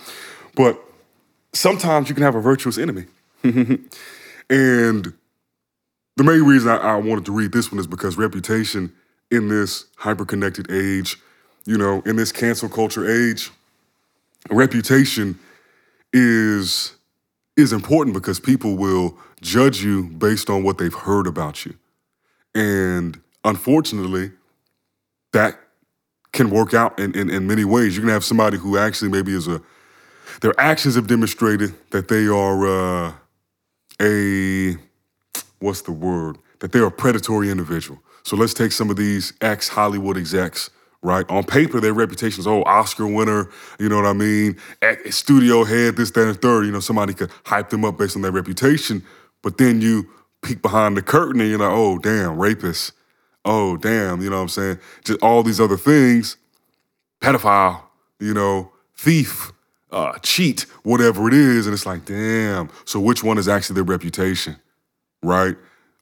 But 0.55 0.79
sometimes 1.53 2.09
you 2.09 2.15
can 2.15 2.23
have 2.23 2.35
a 2.35 2.41
virtuous 2.41 2.77
enemy. 2.77 3.05
and 3.43 5.13
the 6.17 6.23
main 6.23 6.43
reason 6.43 6.69
I, 6.69 6.77
I 6.77 6.95
wanted 6.95 7.25
to 7.25 7.31
read 7.31 7.51
this 7.51 7.71
one 7.71 7.79
is 7.79 7.87
because 7.87 8.17
reputation 8.17 8.93
in 9.31 9.49
this 9.49 9.85
hyper-connected 9.97 10.71
age, 10.71 11.17
you 11.65 11.77
know, 11.77 12.01
in 12.05 12.15
this 12.15 12.31
cancel 12.31 12.69
culture 12.69 13.09
age, 13.09 13.51
reputation 14.49 15.37
is 16.13 16.93
is 17.57 17.71
important 17.71 18.13
because 18.13 18.39
people 18.39 18.75
will 18.75 19.17
judge 19.41 19.81
you 19.81 20.03
based 20.03 20.49
on 20.49 20.63
what 20.63 20.77
they've 20.77 20.93
heard 20.93 21.25
about 21.25 21.65
you. 21.65 21.73
And 22.53 23.19
unfortunately, 23.45 24.31
that 25.35 25.59
can 26.31 26.49
work 26.49 26.73
out 26.73 26.97
in, 26.97 27.13
in, 27.13 27.29
in 27.29 27.45
many 27.45 27.65
ways. 27.65 27.95
You 27.95 28.01
can 28.01 28.09
have 28.09 28.23
somebody 28.23 28.57
who 28.57 28.77
actually 28.77 29.11
maybe 29.11 29.33
is 29.33 29.47
a 29.47 29.61
their 30.41 30.53
actions 30.59 30.95
have 30.95 31.07
demonstrated 31.07 31.73
that 31.91 32.07
they 32.07 32.27
are 32.27 32.67
uh, 32.67 33.13
a 34.01 34.75
what's 35.59 35.81
the 35.81 35.91
word? 35.91 36.37
That 36.59 36.71
they're 36.71 36.85
a 36.85 36.91
predatory 36.91 37.49
individual. 37.51 37.99
So 38.23 38.35
let's 38.35 38.53
take 38.53 38.71
some 38.71 38.89
of 38.89 38.95
these 38.95 39.33
ex 39.41 39.67
Hollywood 39.67 40.17
execs, 40.17 40.69
right? 41.01 41.29
On 41.29 41.43
paper, 41.43 41.79
their 41.79 41.93
reputation 41.93 42.39
is, 42.39 42.47
oh, 42.47 42.63
Oscar 42.63 43.07
winner, 43.07 43.49
you 43.79 43.87
know 43.89 43.97
what 43.97 44.05
I 44.05 44.13
mean? 44.13 44.57
Studio 45.09 45.63
head, 45.63 45.95
this, 45.95 46.11
that, 46.11 46.27
and 46.27 46.41
third. 46.41 46.65
You 46.65 46.71
know, 46.71 46.79
somebody 46.79 47.13
could 47.13 47.31
hype 47.45 47.69
them 47.69 47.85
up 47.85 47.97
based 47.97 48.15
on 48.15 48.21
their 48.21 48.31
reputation. 48.31 49.03
But 49.43 49.57
then 49.57 49.79
you 49.81 50.09
peek 50.41 50.61
behind 50.61 50.97
the 50.97 51.01
curtain 51.01 51.41
and 51.41 51.49
you're 51.49 51.59
like, 51.59 51.71
oh, 51.71 51.99
damn, 51.99 52.37
rapist. 52.37 52.93
Oh, 53.45 53.77
damn, 53.77 54.21
you 54.21 54.29
know 54.29 54.37
what 54.37 54.43
I'm 54.43 54.49
saying? 54.49 54.79
Just 55.05 55.21
all 55.23 55.43
these 55.43 55.61
other 55.61 55.77
things, 55.77 56.37
pedophile, 57.21 57.81
you 58.19 58.33
know, 58.33 58.71
thief, 58.97 59.51
uh, 59.91 60.17
cheat, 60.19 60.61
whatever 60.83 61.27
it 61.27 61.35
is. 61.35 61.67
And 61.67 61.73
it's 61.73 61.85
like, 61.85 62.05
damn. 62.05 62.69
So 62.85 62.99
which 62.99 63.23
one 63.23 63.37
is 63.37 63.47
actually 63.47 63.75
their 63.75 63.85
reputation? 63.85 64.57
right? 65.23 65.55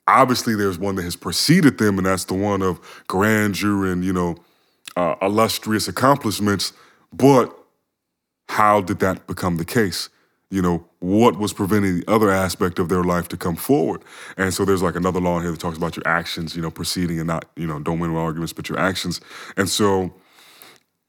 Obviously, 0.07 0.55
there's 0.55 0.79
one 0.79 0.95
that 0.95 1.03
has 1.03 1.15
preceded 1.15 1.77
them, 1.77 1.97
and 1.97 2.05
that's 2.07 2.25
the 2.25 2.35
one 2.35 2.61
of 2.61 2.79
grandeur 3.07 3.87
and, 3.91 4.03
you 4.03 4.13
know, 4.13 4.35
uh, 4.97 5.15
illustrious 5.21 5.87
accomplishments. 5.87 6.73
But 7.13 7.57
how 8.49 8.81
did 8.81 8.99
that 8.99 9.27
become 9.27 9.57
the 9.57 9.65
case? 9.65 10.09
You 10.53 10.61
know, 10.61 10.85
what 10.99 11.39
was 11.39 11.51
preventing 11.51 12.01
the 12.01 12.03
other 12.07 12.29
aspect 12.29 12.77
of 12.77 12.87
their 12.87 13.03
life 13.03 13.27
to 13.29 13.37
come 13.37 13.55
forward? 13.55 14.03
And 14.37 14.53
so 14.53 14.65
there's 14.65 14.83
like 14.83 14.95
another 14.95 15.19
law 15.19 15.37
in 15.37 15.41
here 15.41 15.51
that 15.51 15.59
talks 15.59 15.77
about 15.77 15.95
your 15.95 16.07
actions, 16.07 16.55
you 16.55 16.61
know, 16.61 16.69
proceeding 16.69 17.17
and 17.17 17.25
not, 17.25 17.45
you 17.55 17.65
know, 17.65 17.79
don't 17.79 17.97
win 17.97 18.15
arguments, 18.15 18.53
but 18.53 18.69
your 18.69 18.77
actions. 18.77 19.19
And 19.57 19.67
so 19.67 20.13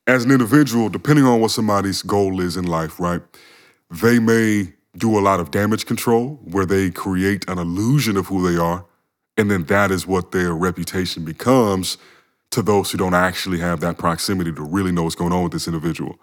as 0.07 0.25
an 0.25 0.31
individual, 0.31 0.89
depending 0.89 1.27
on 1.27 1.43
what 1.43 1.51
somebody's 1.51 2.01
goal 2.01 2.41
is 2.41 2.57
in 2.57 2.65
life, 2.65 2.99
right, 2.99 3.21
they 3.91 4.19
may 4.19 4.73
do 4.97 5.19
a 5.19 5.21
lot 5.21 5.41
of 5.41 5.51
damage 5.51 5.85
control 5.85 6.41
where 6.45 6.65
they 6.65 6.91
create 6.91 7.47
an 7.47 7.59
illusion 7.59 8.17
of 8.17 8.29
who 8.29 8.51
they 8.51 8.59
are. 8.59 8.87
And 9.37 9.51
then 9.51 9.65
that 9.65 9.91
is 9.91 10.07
what 10.07 10.33
their 10.33 10.55
reputation 10.55 11.23
becomes 11.23 11.99
to 12.53 12.63
those 12.63 12.91
who 12.91 12.97
don't 12.97 13.13
actually 13.13 13.59
have 13.59 13.81
that 13.81 13.99
proximity 13.99 14.55
to 14.55 14.63
really 14.63 14.91
know 14.91 15.03
what's 15.03 15.17
going 15.17 15.35
on 15.35 15.43
with 15.43 15.53
this 15.53 15.69
individual. 15.69 16.19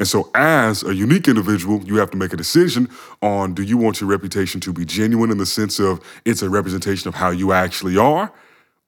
And 0.00 0.08
so, 0.08 0.30
as 0.34 0.82
a 0.82 0.92
unique 0.92 1.28
individual, 1.28 1.84
you 1.84 1.96
have 1.96 2.10
to 2.10 2.16
make 2.16 2.32
a 2.32 2.36
decision 2.36 2.88
on 3.22 3.54
do 3.54 3.62
you 3.62 3.78
want 3.78 4.00
your 4.00 4.10
reputation 4.10 4.60
to 4.62 4.72
be 4.72 4.84
genuine 4.84 5.30
in 5.30 5.38
the 5.38 5.46
sense 5.46 5.78
of 5.78 6.00
it's 6.24 6.42
a 6.42 6.50
representation 6.50 7.06
of 7.06 7.14
how 7.14 7.30
you 7.30 7.52
actually 7.52 7.96
are? 7.96 8.32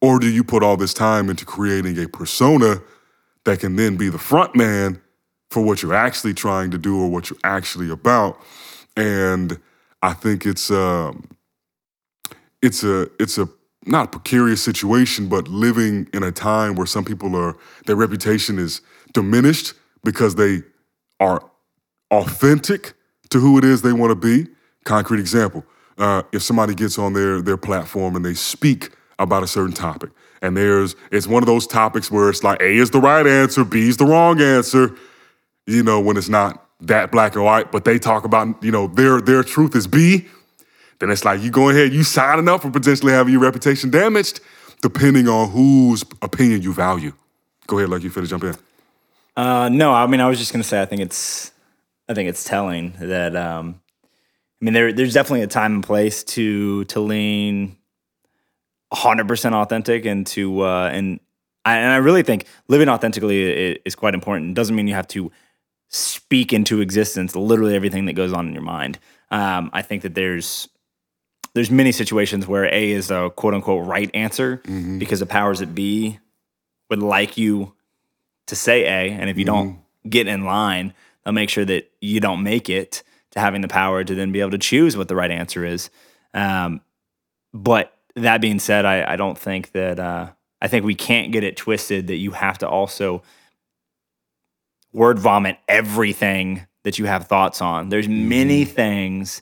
Or 0.01 0.19
do 0.19 0.29
you 0.29 0.43
put 0.43 0.65
all 0.65 0.77
this 0.77 0.93
time 0.93 1.31
into 1.31 1.45
creating 1.45 1.97
a 2.03 2.09
persona 2.09 2.83
that 3.45 3.61
can 3.61 3.77
then 3.77 3.97
be 3.97 4.09
the 4.09 4.19
front 4.19 4.57
man 4.57 5.01
for 5.51 5.63
what 5.63 5.83
you're 5.83 5.95
actually 5.95 6.35
trying 6.35 6.73
to 6.73 6.79
do 6.79 7.01
or 7.01 7.09
what 7.09 7.31
you're 7.31 7.39
actually 7.45 7.91
about? 7.91 8.41
and 8.97 9.59
I 10.03 10.13
think 10.13 10.47
it's 10.47 10.71
um, 10.71 11.29
it's 12.61 12.85
a 12.85 13.09
it's 13.21 13.39
a 13.39 13.49
not 13.87 14.07
a 14.07 14.09
precarious 14.19 14.63
situation, 14.63 15.29
but 15.29 15.49
living 15.49 16.09
in 16.13 16.23
a 16.23 16.33
time 16.33 16.75
where 16.75 16.87
some 16.87 17.05
people 17.05 17.35
are 17.37 17.57
their 17.87 17.97
reputation 17.97 18.59
is 18.59 18.81
diminished 19.13 19.75
because 20.05 20.35
they 20.35 20.63
are 21.23 21.49
authentic 22.11 22.95
to 23.31 23.39
who 23.39 23.59
it 23.59 23.65
is 23.65 23.83
they 23.83 23.93
want 23.93 24.11
to 24.11 24.15
be. 24.15 24.51
Concrete 24.85 25.21
example: 25.21 25.65
uh, 25.99 26.23
if 26.33 26.43
somebody 26.43 26.75
gets 26.75 26.99
on 26.99 27.13
their 27.13 27.41
their 27.41 27.57
platform 27.57 28.17
and 28.17 28.25
they 28.25 28.35
speak 28.35 28.91
about 29.19 29.43
a 29.43 29.47
certain 29.47 29.73
topic, 29.75 30.11
and 30.43 30.57
there's 30.57 30.97
it's 31.11 31.27
one 31.27 31.43
of 31.43 31.47
those 31.47 31.67
topics 31.67 32.11
where 32.11 32.29
it's 32.29 32.43
like 32.43 32.61
A 32.61 32.77
is 32.77 32.91
the 32.91 33.01
right 33.01 33.27
answer, 33.27 33.65
B 33.65 33.89
is 33.89 33.97
the 33.97 34.07
wrong 34.07 34.41
answer. 34.41 34.97
You 35.67 35.83
know, 35.83 36.01
when 36.01 36.17
it's 36.17 36.29
not 36.29 36.67
that 36.81 37.13
black 37.13 37.37
and 37.37 37.45
white, 37.45 37.71
but 37.71 37.85
they 37.85 37.99
talk 37.99 38.25
about 38.25 38.63
you 38.63 38.73
know 38.73 38.89
their 38.89 39.21
their 39.21 39.43
truth 39.43 39.77
is 39.77 39.87
B 39.87 40.29
then 41.03 41.11
it's 41.11 41.25
like 41.25 41.43
you 41.43 41.51
go 41.51 41.69
ahead, 41.69 41.93
you 41.93 42.05
signing 42.05 42.49
up 42.49 42.63
for 42.63 42.71
potentially 42.71 43.13
having 43.13 43.33
your 43.33 43.43
reputation 43.43 43.91
damaged, 43.91 44.39
depending 44.83 45.27
on 45.27 45.51
whose 45.51 46.05
opinion 46.23 46.63
you 46.63 46.73
value. 46.73 47.13
Go 47.67 47.79
ahead, 47.79 47.91
like 47.91 48.05
you 48.05 48.11
finish 48.11 48.31
jump 48.31 48.45
in. 48.45 48.55
Uh, 49.37 49.69
no, 49.71 49.93
I 49.93 50.07
mean 50.07 50.21
I 50.21 50.29
was 50.29 50.39
just 50.39 50.53
gonna 50.53 50.65
say 50.65 50.81
I 50.81 50.87
think 50.87 51.01
it's 51.01 51.53
I 52.09 52.15
think 52.15 52.29
it's 52.29 52.45
telling 52.45 52.95
that 53.01 53.35
um, 53.37 53.81
I 54.61 54.65
mean 54.65 54.75
there 54.75 54.93
there's 54.93 55.15
definitely 55.15 55.43
a 55.43 55.47
time 55.47 55.75
and 55.75 55.85
place 55.85 56.23
to 56.25 56.85
to 56.85 57.01
lean 57.01 57.77
100% 58.93 59.53
authentic 59.55 60.05
and 60.05 60.27
to 60.29 60.63
uh, 60.63 60.91
and 60.93 61.21
I, 61.65 61.79
and 61.79 61.93
I 61.93 61.97
really 61.97 62.23
think 62.23 62.47
living 62.69 62.89
authentically 62.89 63.79
is 63.85 63.95
quite 63.95 64.15
important. 64.15 64.51
It 64.51 64.55
doesn't 64.55 64.75
mean 64.75 64.89
you 64.89 64.95
have 64.95 65.09
to 65.09 65.31
speak 65.89 66.53
into 66.53 66.81
existence 66.81 67.37
literally 67.37 67.77
everything 67.77 68.07
that 68.07 68.15
goes 68.15 68.33
on 68.33 68.49
in 68.49 68.53
your 68.53 68.63
mind. 68.63 68.99
Um, 69.31 69.71
I 69.73 69.83
think 69.83 70.03
that 70.03 70.15
there's 70.15 70.69
there's 71.55 71.71
many 71.71 71.93
situations 71.93 72.47
where 72.47 72.65
A 72.65 72.91
is 72.91 73.11
a 73.11 73.31
quote 73.31 73.55
unquote 73.55 73.87
right 73.87 74.11
answer 74.15 74.59
mm-hmm. 74.59 74.99
because 74.99 75.21
the 75.21 75.27
powers 75.27 75.61
that 75.61 75.75
be 75.75 76.19
would 76.91 77.03
like 77.03 77.37
you 77.37 77.75
to 78.53 78.57
say 78.57 78.83
A. 78.85 79.11
And 79.11 79.31
if 79.31 79.39
you 79.39 79.47
mm-hmm. 79.47 79.55
don't 79.55 79.79
get 80.09 80.27
in 80.27 80.45
line, 80.45 80.93
they'll 81.25 81.33
make 81.33 81.49
sure 81.49 81.65
that 81.65 81.91
you 82.03 82.21
don't 82.21 82.43
make 82.43 82.69
it 82.69 83.03
to 83.31 83.41
having 83.41 83.63
the 83.63 83.69
power 83.69 84.05
to 84.05 84.15
then 84.15 84.31
be 84.31 84.41
able 84.41 84.51
to 84.51 84.59
choose 84.59 84.95
what 84.95 85.09
the 85.09 85.17
right 85.17 85.31
answer 85.31 85.65
is. 85.65 85.89
Um, 86.35 86.83
but 87.55 87.97
that 88.15 88.43
being 88.43 88.59
said, 88.59 88.85
I, 88.85 89.15
I 89.15 89.17
don't 89.17 89.39
think 89.39 89.73
that, 89.73 89.99
uh, 89.99 90.31
I 90.61 90.69
think 90.69 90.85
we 90.85 90.95
can't 90.95 91.33
get 91.33 91.45
it 91.45 91.57
twisted 91.57 92.09
that 92.09 92.17
you 92.17 92.33
have 92.33 92.59
to 92.59 92.69
also 92.69 93.23
word 94.93 95.19
vomit 95.19 95.57
everything 95.67 96.67
that 96.85 96.99
you 96.99 97.07
have 97.07 97.27
thoughts 97.27 97.63
on. 97.63 97.89
There's 97.89 98.09
many 98.09 98.67
mm-hmm. 98.67 98.75
things 98.75 99.41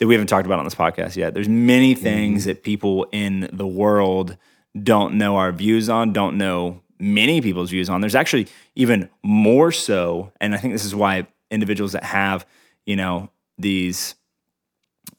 that 0.00 0.08
we 0.08 0.14
haven't 0.14 0.26
talked 0.26 0.46
about 0.46 0.58
on 0.58 0.64
this 0.64 0.74
podcast 0.74 1.14
yet. 1.14 1.32
There's 1.32 1.48
many 1.48 1.94
things 1.94 2.42
mm-hmm. 2.42 2.48
that 2.48 2.64
people 2.64 3.06
in 3.12 3.48
the 3.52 3.66
world 3.68 4.36
don't 4.82 5.14
know 5.14 5.36
our 5.36 5.52
views 5.52 5.88
on, 5.88 6.12
don't 6.12 6.36
know 6.38 6.82
many 7.00 7.40
people's 7.40 7.70
views 7.70 7.88
on. 7.88 8.00
There's 8.00 8.14
actually 8.14 8.48
even 8.74 9.08
more 9.22 9.72
so, 9.72 10.32
and 10.40 10.54
I 10.54 10.58
think 10.58 10.74
this 10.74 10.84
is 10.84 10.94
why 10.94 11.26
individuals 11.50 11.92
that 11.92 12.04
have, 12.04 12.46
you 12.86 12.96
know, 12.96 13.30
these 13.58 14.14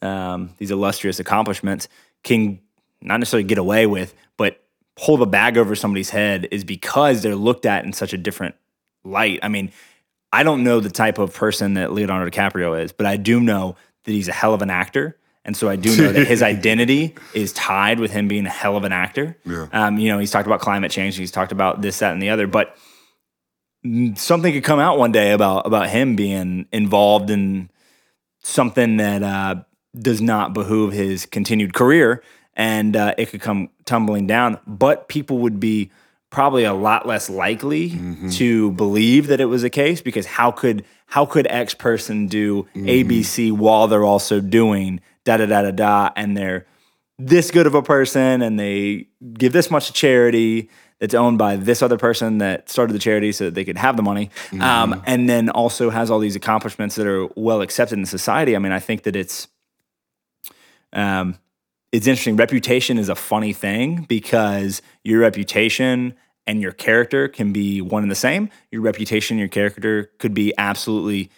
um, 0.01 0.51
these 0.57 0.71
illustrious 0.71 1.19
accomplishments 1.19 1.87
can 2.23 2.59
not 3.01 3.17
necessarily 3.17 3.43
get 3.43 3.57
away 3.57 3.85
with, 3.87 4.13
but 4.37 4.63
pull 4.95 5.17
the 5.17 5.25
bag 5.25 5.57
over 5.57 5.75
somebody's 5.75 6.09
head 6.09 6.47
is 6.51 6.63
because 6.63 7.21
they're 7.21 7.35
looked 7.35 7.65
at 7.65 7.85
in 7.85 7.93
such 7.93 8.13
a 8.13 8.17
different 8.17 8.55
light. 9.03 9.39
I 9.43 9.47
mean, 9.47 9.71
I 10.31 10.43
don't 10.43 10.63
know 10.63 10.79
the 10.79 10.89
type 10.89 11.17
of 11.17 11.33
person 11.33 11.73
that 11.75 11.91
Leonardo 11.91 12.29
DiCaprio 12.29 12.81
is, 12.83 12.91
but 12.91 13.05
I 13.05 13.17
do 13.17 13.39
know 13.39 13.75
that 14.03 14.11
he's 14.11 14.27
a 14.27 14.33
hell 14.33 14.53
of 14.53 14.61
an 14.61 14.69
actor. 14.69 15.17
And 15.43 15.57
so 15.57 15.69
I 15.69 15.75
do 15.75 15.95
know 15.97 16.11
that 16.11 16.27
his 16.27 16.43
identity 16.43 17.15
is 17.33 17.51
tied 17.53 17.99
with 17.99 18.11
him 18.11 18.27
being 18.27 18.45
a 18.45 18.49
hell 18.49 18.77
of 18.77 18.83
an 18.83 18.91
actor. 18.91 19.37
Yeah. 19.45 19.67
Um, 19.71 19.97
you 19.97 20.09
know, 20.09 20.19
he's 20.19 20.31
talked 20.31 20.47
about 20.47 20.59
climate 20.59 20.91
change, 20.91 21.17
he's 21.17 21.31
talked 21.31 21.51
about 21.51 21.81
this, 21.81 21.99
that, 21.99 22.13
and 22.13 22.21
the 22.21 22.29
other, 22.29 22.47
but 22.47 22.77
something 24.15 24.53
could 24.53 24.63
come 24.63 24.79
out 24.79 24.97
one 24.97 25.11
day 25.11 25.31
about 25.31 25.65
about 25.65 25.89
him 25.89 26.15
being 26.15 26.67
involved 26.71 27.29
in 27.29 27.69
something 28.43 28.97
that 28.97 29.23
uh, 29.23 29.55
does 29.97 30.21
not 30.21 30.53
behoove 30.53 30.93
his 30.93 31.25
continued 31.25 31.73
career, 31.73 32.23
and 32.53 32.95
uh, 32.95 33.13
it 33.17 33.27
could 33.27 33.41
come 33.41 33.69
tumbling 33.85 34.27
down. 34.27 34.59
But 34.67 35.07
people 35.07 35.39
would 35.39 35.59
be 35.59 35.91
probably 36.29 36.63
a 36.63 36.73
lot 36.73 37.05
less 37.05 37.29
likely 37.29 37.89
mm-hmm. 37.89 38.29
to 38.29 38.71
believe 38.71 39.27
that 39.27 39.41
it 39.41 39.45
was 39.45 39.63
a 39.63 39.69
case 39.69 40.01
because 40.01 40.25
how 40.25 40.51
could 40.51 40.85
how 41.07 41.25
could 41.25 41.47
X 41.49 41.73
person 41.73 42.27
do 42.27 42.63
mm-hmm. 42.75 42.85
ABC 42.85 43.51
while 43.51 43.87
they're 43.87 44.05
also 44.05 44.39
doing 44.39 45.01
da 45.25 45.37
da 45.37 45.45
da 45.45 45.61
da 45.63 45.71
da 45.71 46.09
and 46.15 46.35
they're 46.35 46.65
this 47.17 47.51
good 47.51 47.67
of 47.67 47.75
a 47.75 47.83
person 47.83 48.41
and 48.41 48.59
they 48.59 49.07
give 49.33 49.53
this 49.53 49.69
much 49.69 49.87
to 49.87 49.93
charity 49.93 50.69
that's 50.99 51.13
owned 51.13 51.37
by 51.37 51.55
this 51.55 51.81
other 51.81 51.97
person 51.97 52.39
that 52.39 52.69
started 52.69 52.93
the 52.93 52.99
charity 52.99 53.31
so 53.31 53.45
that 53.45 53.53
they 53.53 53.65
could 53.65 53.77
have 53.77 53.97
the 53.97 54.03
money 54.03 54.29
mm-hmm. 54.47 54.61
um, 54.61 55.03
and 55.05 55.29
then 55.29 55.49
also 55.49 55.89
has 55.89 56.09
all 56.09 56.19
these 56.19 56.35
accomplishments 56.35 56.95
that 56.95 57.07
are 57.07 57.27
well 57.35 57.61
accepted 57.61 57.97
in 57.97 58.05
society 58.05 58.55
i 58.55 58.59
mean 58.59 58.71
i 58.71 58.79
think 58.79 59.03
that 59.03 59.15
it's 59.15 59.47
um, 60.93 61.37
it's 61.91 62.07
interesting. 62.07 62.37
Reputation 62.37 62.97
is 62.97 63.09
a 63.09 63.15
funny 63.15 63.53
thing 63.53 64.05
because 64.07 64.81
your 65.03 65.19
reputation 65.19 66.15
and 66.47 66.61
your 66.61 66.71
character 66.71 67.27
can 67.27 67.51
be 67.51 67.81
one 67.81 68.03
and 68.03 68.11
the 68.11 68.15
same. 68.15 68.49
Your 68.71 68.81
reputation, 68.81 69.37
your 69.37 69.49
character 69.49 70.11
could 70.17 70.33
be 70.33 70.53
absolutely 70.57 71.29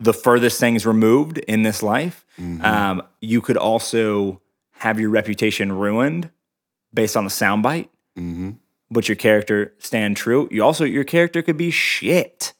the 0.00 0.14
furthest 0.14 0.58
things 0.58 0.86
removed 0.86 1.38
in 1.38 1.62
this 1.62 1.82
life. 1.82 2.24
Mm-hmm. 2.38 2.64
Um, 2.64 3.02
you 3.20 3.40
could 3.40 3.58
also 3.58 4.40
have 4.72 4.98
your 4.98 5.10
reputation 5.10 5.72
ruined 5.72 6.30
based 6.92 7.16
on 7.16 7.26
a 7.26 7.28
soundbite, 7.28 7.90
mm-hmm. 8.18 8.52
but 8.90 9.08
your 9.08 9.16
character 9.16 9.74
stand 9.78 10.16
true. 10.16 10.48
You 10.50 10.64
also 10.64 10.84
your 10.84 11.04
character 11.04 11.42
could 11.42 11.58
be 11.58 11.70
shit, 11.70 12.54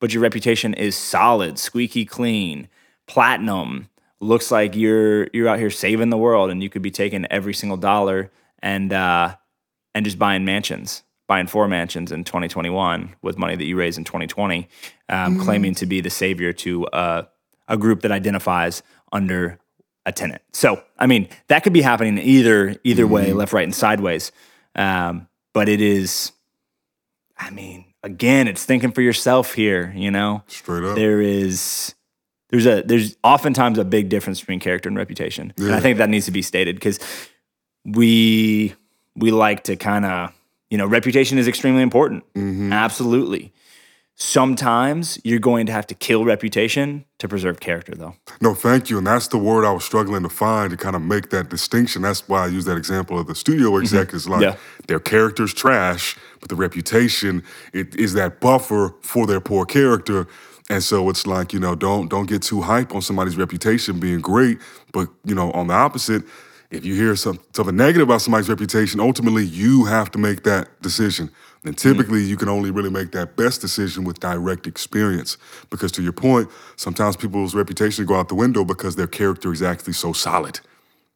but 0.00 0.12
your 0.12 0.22
reputation 0.22 0.74
is 0.74 0.94
solid, 0.94 1.58
squeaky 1.58 2.04
clean, 2.04 2.68
platinum 3.06 3.88
looks 4.20 4.50
like 4.50 4.76
you're 4.76 5.28
you're 5.32 5.48
out 5.48 5.58
here 5.58 5.70
saving 5.70 6.10
the 6.10 6.16
world 6.16 6.50
and 6.50 6.62
you 6.62 6.70
could 6.70 6.82
be 6.82 6.90
taking 6.90 7.26
every 7.26 7.54
single 7.54 7.76
dollar 7.76 8.30
and 8.60 8.92
uh, 8.92 9.34
and 9.94 10.04
just 10.04 10.18
buying 10.18 10.44
mansions 10.44 11.02
buying 11.32 11.46
four 11.46 11.66
mansions 11.66 12.12
in 12.12 12.24
2021 12.24 13.16
with 13.22 13.38
money 13.38 13.56
that 13.56 13.64
you 13.64 13.74
raised 13.74 13.96
in 13.96 14.04
2020 14.04 14.68
um, 15.08 15.32
mm-hmm. 15.34 15.42
claiming 15.42 15.74
to 15.74 15.86
be 15.86 16.02
the 16.02 16.10
savior 16.10 16.52
to 16.52 16.86
uh, 16.88 17.22
a 17.68 17.76
group 17.78 18.02
that 18.02 18.12
identifies 18.12 18.82
under 19.12 19.58
a 20.04 20.12
tenant 20.12 20.42
so 20.52 20.82
i 20.98 21.06
mean 21.06 21.26
that 21.48 21.62
could 21.62 21.72
be 21.72 21.80
happening 21.80 22.18
either 22.18 22.76
either 22.84 23.04
mm-hmm. 23.04 23.14
way 23.14 23.32
left 23.32 23.54
right 23.54 23.64
and 23.64 23.74
sideways 23.74 24.30
um, 24.76 25.26
but 25.54 25.70
it 25.70 25.80
is 25.80 26.32
i 27.38 27.48
mean 27.48 27.86
again 28.02 28.46
it's 28.46 28.66
thinking 28.66 28.92
for 28.92 29.00
yourself 29.00 29.54
here 29.54 29.90
you 29.96 30.10
know 30.10 30.42
straight 30.48 30.84
up 30.84 30.94
there 30.96 31.22
is 31.22 31.94
there's 32.50 32.66
a 32.66 32.82
there's 32.82 33.16
oftentimes 33.24 33.78
a 33.78 33.84
big 33.86 34.10
difference 34.10 34.40
between 34.40 34.60
character 34.60 34.86
and 34.86 34.98
reputation, 34.98 35.54
yeah. 35.56 35.68
and 35.68 35.74
I 35.74 35.80
think 35.80 35.96
that 35.96 36.10
needs 36.10 36.26
to 36.26 36.32
be 36.32 36.42
stated 36.42 36.76
because 36.76 37.00
we 37.86 38.74
we 39.16 39.30
like 39.30 39.64
to 39.64 39.76
kind 39.76 40.04
of 40.04 40.34
you 40.72 40.78
know 40.78 40.86
reputation 40.86 41.36
is 41.36 41.46
extremely 41.46 41.82
important, 41.82 42.24
mm-hmm. 42.32 42.72
absolutely. 42.72 43.52
Sometimes 44.14 45.18
you're 45.22 45.38
going 45.38 45.66
to 45.66 45.72
have 45.72 45.86
to 45.88 45.94
kill 45.94 46.24
reputation 46.24 47.04
to 47.18 47.28
preserve 47.28 47.60
character, 47.60 47.94
though. 47.94 48.14
No, 48.40 48.54
thank 48.54 48.88
you. 48.88 48.96
And 48.96 49.06
that's 49.06 49.28
the 49.28 49.36
word 49.36 49.66
I 49.66 49.72
was 49.72 49.84
struggling 49.84 50.22
to 50.22 50.30
find 50.30 50.70
to 50.70 50.78
kind 50.78 50.96
of 50.96 51.02
make 51.02 51.28
that 51.28 51.50
distinction. 51.50 52.00
That's 52.00 52.26
why 52.26 52.44
I 52.44 52.46
use 52.46 52.64
that 52.64 52.78
example 52.78 53.18
of 53.18 53.26
the 53.26 53.34
studio 53.34 53.70
mm-hmm. 53.70 53.82
executives. 53.82 54.24
Mm-hmm. 54.24 54.32
Like 54.32 54.42
yeah. 54.42 54.56
their 54.86 55.00
character's 55.00 55.52
trash, 55.52 56.16
but 56.40 56.48
the 56.48 56.56
reputation 56.56 57.42
it 57.74 57.94
is 57.94 58.14
that 58.14 58.40
buffer 58.40 58.94
for 59.02 59.26
their 59.26 59.40
poor 59.40 59.66
character 59.66 60.26
and 60.70 60.82
so 60.82 61.10
it's 61.10 61.26
like, 61.26 61.52
you 61.52 61.60
know, 61.60 61.74
don't 61.74 62.08
don't 62.08 62.26
get 62.26 62.40
too 62.40 62.62
hype 62.62 62.94
on 62.94 63.02
somebody's 63.02 63.36
reputation 63.36 64.00
being 64.00 64.20
great. 64.20 64.58
But, 64.92 65.08
you 65.24 65.34
know, 65.34 65.50
on 65.52 65.66
the 65.66 65.74
opposite, 65.74 66.22
if 66.72 66.86
you 66.86 66.94
hear 66.94 67.14
some, 67.14 67.38
something 67.52 67.76
negative 67.76 68.08
about 68.08 68.22
somebody's 68.22 68.48
reputation, 68.48 68.98
ultimately 68.98 69.44
you 69.44 69.84
have 69.84 70.10
to 70.12 70.18
make 70.18 70.42
that 70.44 70.80
decision. 70.80 71.30
And 71.64 71.78
typically, 71.78 72.22
mm. 72.22 72.26
you 72.26 72.36
can 72.36 72.48
only 72.48 72.70
really 72.70 72.90
make 72.90 73.12
that 73.12 73.36
best 73.36 73.60
decision 73.60 74.04
with 74.04 74.18
direct 74.18 74.66
experience. 74.66 75.36
Because 75.70 75.92
to 75.92 76.02
your 76.02 76.12
point, 76.12 76.50
sometimes 76.76 77.16
people's 77.16 77.54
reputation 77.54 78.06
go 78.06 78.16
out 78.16 78.28
the 78.28 78.34
window 78.34 78.64
because 78.64 78.96
their 78.96 79.06
character 79.06 79.52
is 79.52 79.62
actually 79.62 79.92
so 79.92 80.12
solid, 80.12 80.58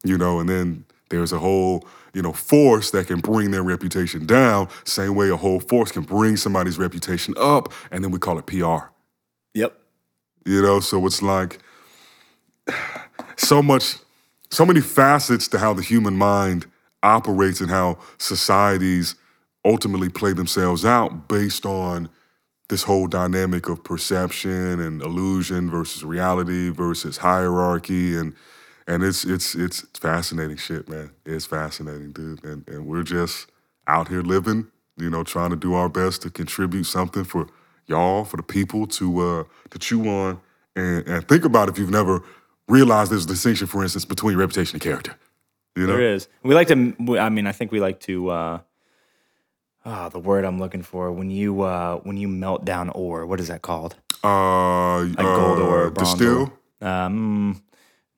you 0.05 0.17
know, 0.17 0.39
and 0.39 0.47
then 0.47 0.85
there's 1.09 1.33
a 1.33 1.39
whole, 1.39 1.85
you 2.13 2.21
know, 2.21 2.33
force 2.33 2.91
that 2.91 3.07
can 3.07 3.19
bring 3.19 3.51
their 3.51 3.63
reputation 3.63 4.25
down, 4.25 4.69
same 4.85 5.15
way 5.15 5.29
a 5.29 5.35
whole 5.37 5.59
force 5.59 5.91
can 5.91 6.03
bring 6.03 6.37
somebody's 6.37 6.77
reputation 6.77 7.33
up, 7.37 7.73
and 7.91 8.03
then 8.03 8.11
we 8.11 8.19
call 8.19 8.37
it 8.37 8.45
PR. 8.45 8.89
Yep. 9.53 9.77
You 10.45 10.61
know, 10.61 10.79
so 10.79 11.05
it's 11.05 11.21
like 11.21 11.59
so 13.37 13.61
much, 13.61 13.95
so 14.49 14.65
many 14.65 14.81
facets 14.81 15.47
to 15.49 15.59
how 15.59 15.73
the 15.73 15.81
human 15.81 16.17
mind 16.17 16.65
operates 17.03 17.61
and 17.61 17.69
how 17.69 17.97
societies 18.17 19.15
ultimately 19.65 20.09
play 20.09 20.33
themselves 20.33 20.85
out 20.85 21.27
based 21.27 21.65
on 21.65 22.09
this 22.69 22.83
whole 22.83 23.07
dynamic 23.07 23.69
of 23.69 23.83
perception 23.83 24.79
and 24.79 25.01
illusion 25.01 25.69
versus 25.69 26.03
reality 26.03 26.69
versus 26.69 27.17
hierarchy 27.17 28.15
and 28.15 28.33
and 28.87 29.03
it's 29.03 29.25
it's 29.25 29.53
it's 29.53 29.81
fascinating 29.99 30.55
shit, 30.55 30.87
man. 30.87 31.11
It's 31.25 31.45
fascinating, 31.45 32.13
dude. 32.13 32.43
And 32.43 32.67
and 32.69 32.87
we're 32.87 33.03
just 33.03 33.47
out 33.85 34.07
here 34.07 34.21
living, 34.21 34.67
you 34.97 35.09
know, 35.09 35.23
trying 35.23 35.49
to 35.49 35.57
do 35.57 35.73
our 35.73 35.89
best 35.89 36.21
to 36.21 36.29
contribute 36.29 36.85
something 36.85 37.25
for 37.25 37.47
y'all, 37.85 38.23
for 38.23 38.37
the 38.37 38.43
people 38.43 38.87
to 38.87 39.19
uh 39.19 39.43
to 39.71 39.79
chew 39.79 40.07
on 40.07 40.39
and, 40.75 41.05
and 41.07 41.27
think 41.27 41.43
about 41.43 41.67
if 41.67 41.77
you've 41.77 41.89
never 41.89 42.23
realized 42.67 43.11
there's 43.11 43.25
a 43.25 43.27
distinction, 43.27 43.67
for 43.67 43.83
instance, 43.83 44.05
between 44.05 44.37
reputation 44.37 44.75
and 44.75 44.81
character. 44.81 45.15
You 45.75 45.85
know? 45.87 45.93
There 45.93 46.01
is. 46.13 46.27
We 46.43 46.55
like 46.55 46.67
to. 46.69 46.95
I 47.19 47.29
mean, 47.29 47.47
I 47.47 47.51
think 47.51 47.71
we 47.71 47.79
like 47.79 47.99
to. 48.01 48.29
uh 48.29 48.59
Ah, 49.85 50.09
the 50.09 50.19
word 50.19 50.43
I'm 50.43 50.59
looking 50.59 50.81
for 50.81 51.11
when 51.13 51.29
you 51.31 51.61
uh 51.61 51.97
when 52.03 52.17
you 52.17 52.27
melt 52.27 52.65
down 52.65 52.89
ore. 52.89 53.25
What 53.25 53.39
is 53.39 53.47
that 53.47 53.61
called? 53.61 53.95
Uh, 54.23 55.03
Like 55.05 55.17
gold 55.17 55.59
ore, 55.59 55.87
uh, 55.87 55.89
distill. 55.91 56.51
ore. 56.81 56.87
Um, 56.89 57.61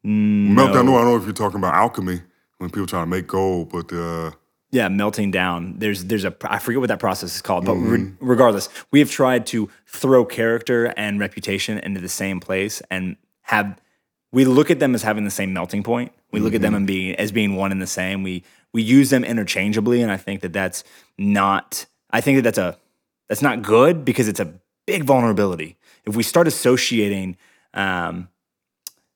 Melt 0.04 0.74
down 0.74 0.86
no. 0.88 0.94
ore. 0.94 1.00
I 1.00 1.04
don't 1.04 1.12
know 1.14 1.18
if 1.18 1.26
you're 1.26 1.34
talking 1.34 1.58
about 1.60 1.76
alchemy 1.76 2.22
when 2.58 2.70
people 2.72 2.88
try 2.88 3.02
to 3.02 3.06
make 3.06 3.28
gold, 3.28 3.70
but 3.72 3.92
uh, 3.94 4.32
yeah, 4.72 4.88
melting 4.88 5.30
down. 5.30 5.76
There's 5.78 6.06
there's 6.06 6.26
a 6.26 6.36
I 6.44 6.58
forget 6.58 6.80
what 6.80 6.88
that 6.88 7.00
process 7.00 7.36
is 7.36 7.42
called, 7.42 7.66
but 7.66 7.76
re- 7.76 8.14
regardless, 8.20 8.70
we 8.92 9.00
have 9.00 9.12
tried 9.12 9.46
to 9.48 9.70
throw 9.86 10.26
character 10.26 10.86
and 10.98 11.20
reputation 11.20 11.78
into 11.80 12.00
the 12.02 12.10
same 12.10 12.40
place 12.40 12.82
and 12.90 13.16
have 13.42 13.80
we 14.32 14.46
look 14.46 14.70
at 14.70 14.80
them 14.80 14.94
as 14.96 15.04
having 15.04 15.24
the 15.24 15.32
same 15.32 15.54
melting 15.54 15.84
point. 15.84 16.12
We 16.32 16.40
look 16.40 16.54
at 16.54 16.62
them 16.62 16.76
and 16.76 16.86
being 16.86 17.16
as 17.16 17.32
being 17.32 17.56
one 17.56 17.72
and 17.72 17.82
the 17.82 17.88
same. 17.88 18.22
We 18.24 18.44
we 18.74 18.82
use 18.84 19.10
them 19.10 19.24
interchangeably, 19.24 20.02
and 20.02 20.12
I 20.12 20.18
think 20.18 20.42
that 20.42 20.54
that's 20.54 20.84
not. 21.18 21.86
I 22.12 22.22
think 22.22 22.38
that 22.38 22.44
that's 22.44 22.58
a 22.58 22.78
that's 23.28 23.42
not 23.42 23.62
good 23.62 24.06
because 24.06 24.28
it's 24.28 24.40
a 24.40 24.54
big 24.86 25.04
vulnerability. 25.04 25.78
If 26.06 26.16
we 26.16 26.24
start 26.24 26.48
associating, 26.48 27.38
um, 27.74 28.30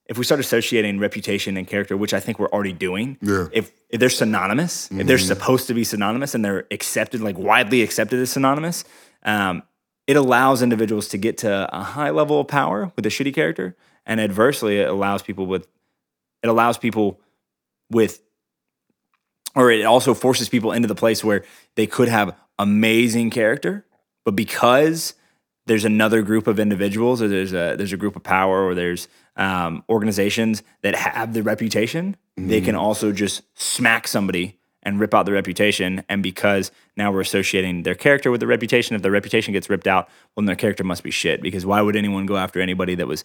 if 0.06 0.18
we 0.18 0.24
start 0.24 0.38
associating 0.40 0.98
reputation 0.98 1.56
and 1.56 1.66
character, 1.66 1.96
which 1.96 2.12
I 2.14 2.20
think 2.20 2.38
we're 2.38 2.50
already 2.50 2.72
doing, 2.72 3.16
Yeah. 3.22 3.46
if, 3.52 3.72
if 3.88 3.98
they're 3.98 4.10
synonymous, 4.10 4.90
if 4.92 5.06
they're 5.06 5.18
supposed 5.18 5.66
to 5.68 5.74
be 5.74 5.82
synonymous 5.82 6.34
and 6.34 6.44
they're 6.44 6.66
accepted, 6.70 7.20
like 7.22 7.38
widely 7.38 7.82
accepted 7.82 8.20
as 8.20 8.30
synonymous, 8.30 8.84
um, 9.24 9.62
it 10.06 10.16
allows 10.16 10.62
individuals 10.62 11.08
to 11.08 11.18
get 11.18 11.38
to 11.38 11.68
a 11.74 11.82
high 11.82 12.10
level 12.10 12.38
of 12.40 12.46
power 12.48 12.92
with 12.94 13.06
a 13.06 13.08
shitty 13.08 13.34
character, 13.34 13.74
and 14.06 14.20
adversely, 14.20 14.80
it 14.80 14.88
allows 14.88 15.22
people 15.22 15.46
with 15.46 15.66
it 16.42 16.48
allows 16.48 16.78
people 16.78 17.20
with 17.90 18.20
or 19.54 19.70
it 19.70 19.84
also 19.84 20.14
forces 20.14 20.48
people 20.48 20.72
into 20.72 20.88
the 20.88 20.94
place 20.94 21.22
where 21.22 21.44
they 21.76 21.86
could 21.86 22.08
have 22.08 22.36
amazing 22.58 23.30
character, 23.30 23.86
but 24.24 24.32
because 24.32 25.14
there's 25.66 25.84
another 25.84 26.22
group 26.22 26.46
of 26.46 26.60
individuals, 26.60 27.22
or 27.22 27.28
there's 27.28 27.52
a 27.52 27.74
there's 27.76 27.92
a 27.92 27.96
group 27.96 28.16
of 28.16 28.22
power, 28.22 28.64
or 28.66 28.74
there's 28.74 29.08
um, 29.36 29.82
organizations 29.88 30.62
that 30.82 30.94
have 30.94 31.32
the 31.32 31.42
reputation, 31.42 32.16
they 32.36 32.60
can 32.60 32.74
also 32.74 33.12
just 33.12 33.42
smack 33.54 34.06
somebody 34.06 34.58
and 34.84 35.00
rip 35.00 35.14
out 35.14 35.26
the 35.26 35.32
reputation. 35.32 36.04
And 36.08 36.22
because 36.22 36.70
now 36.96 37.12
we're 37.12 37.20
associating 37.20 37.82
their 37.82 37.94
character 37.94 38.30
with 38.30 38.40
the 38.40 38.46
reputation, 38.46 38.94
if 38.96 39.02
their 39.02 39.10
reputation 39.10 39.52
gets 39.52 39.68
ripped 39.70 39.86
out, 39.86 40.06
well, 40.34 40.42
then 40.42 40.46
their 40.46 40.56
character 40.56 40.84
must 40.84 41.02
be 41.02 41.10
shit. 41.10 41.42
Because 41.42 41.64
why 41.66 41.80
would 41.80 41.96
anyone 41.96 42.26
go 42.26 42.36
after 42.36 42.60
anybody 42.60 42.94
that 42.94 43.06
was 43.06 43.24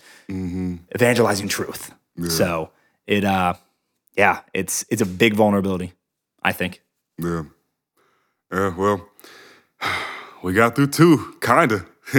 evangelizing 0.95 1.47
truth? 1.47 1.93
So 2.29 2.71
it, 3.07 3.23
uh, 3.23 3.53
yeah, 4.17 4.41
it's 4.53 4.85
it's 4.89 5.01
a 5.01 5.05
big 5.05 5.33
vulnerability. 5.33 5.93
I 6.41 6.51
think. 6.51 6.81
yeah, 7.17 7.43
yeah. 8.51 8.75
Well, 8.75 9.07
we 10.43 10.53
got 10.53 10.75
through 10.75 10.87
two, 10.87 11.35
kinda. 11.41 11.85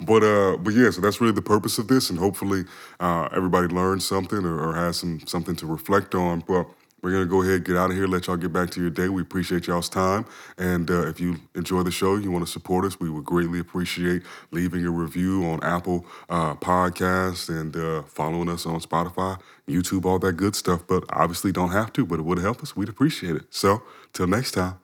but 0.00 0.22
uh, 0.22 0.56
but 0.58 0.72
yeah, 0.72 0.90
so 0.90 1.00
that's 1.00 1.20
really 1.20 1.32
the 1.32 1.42
purpose 1.42 1.78
of 1.78 1.88
this, 1.88 2.10
and 2.10 2.18
hopefully 2.18 2.64
uh, 3.00 3.28
everybody 3.32 3.66
learned 3.66 4.02
something 4.02 4.44
or, 4.44 4.60
or 4.60 4.74
has 4.74 4.98
some 4.98 5.20
something 5.26 5.56
to 5.56 5.66
reflect 5.66 6.14
on. 6.14 6.44
But 6.46 6.66
we're 7.02 7.12
gonna 7.12 7.26
go 7.26 7.42
ahead, 7.42 7.54
and 7.56 7.64
get 7.64 7.76
out 7.76 7.90
of 7.90 7.96
here, 7.96 8.06
let 8.06 8.26
y'all 8.26 8.36
get 8.36 8.52
back 8.52 8.70
to 8.70 8.80
your 8.80 8.90
day. 8.90 9.08
We 9.08 9.22
appreciate 9.22 9.66
y'all's 9.66 9.88
time, 9.88 10.26
and 10.58 10.90
uh, 10.90 11.06
if 11.06 11.20
you 11.20 11.36
enjoy 11.54 11.82
the 11.82 11.90
show, 11.90 12.16
you 12.16 12.30
want 12.30 12.46
to 12.46 12.50
support 12.50 12.84
us, 12.84 13.00
we 13.00 13.10
would 13.10 13.24
greatly 13.24 13.58
appreciate 13.58 14.22
leaving 14.50 14.84
a 14.86 14.90
review 14.90 15.44
on 15.44 15.62
Apple 15.62 16.06
uh, 16.28 16.54
Podcasts 16.54 17.48
and 17.48 17.76
uh, 17.76 18.02
following 18.02 18.48
us 18.48 18.66
on 18.66 18.80
Spotify, 18.80 19.40
YouTube, 19.68 20.04
all 20.04 20.18
that 20.18 20.34
good 20.34 20.56
stuff. 20.56 20.86
But 20.86 21.04
obviously, 21.10 21.52
don't 21.52 21.70
have 21.70 21.92
to, 21.94 22.06
but 22.06 22.18
it 22.18 22.24
would 22.24 22.38
help 22.38 22.62
us. 22.62 22.76
We'd 22.76 22.88
appreciate 22.88 23.36
it. 23.36 23.44
So 23.50 23.82
till 24.12 24.26
next 24.26 24.52
time, 24.52 24.78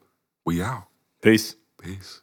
we 0.45 0.63
out. 0.63 0.85
Peace. 1.23 1.57
Peace. 1.83 2.23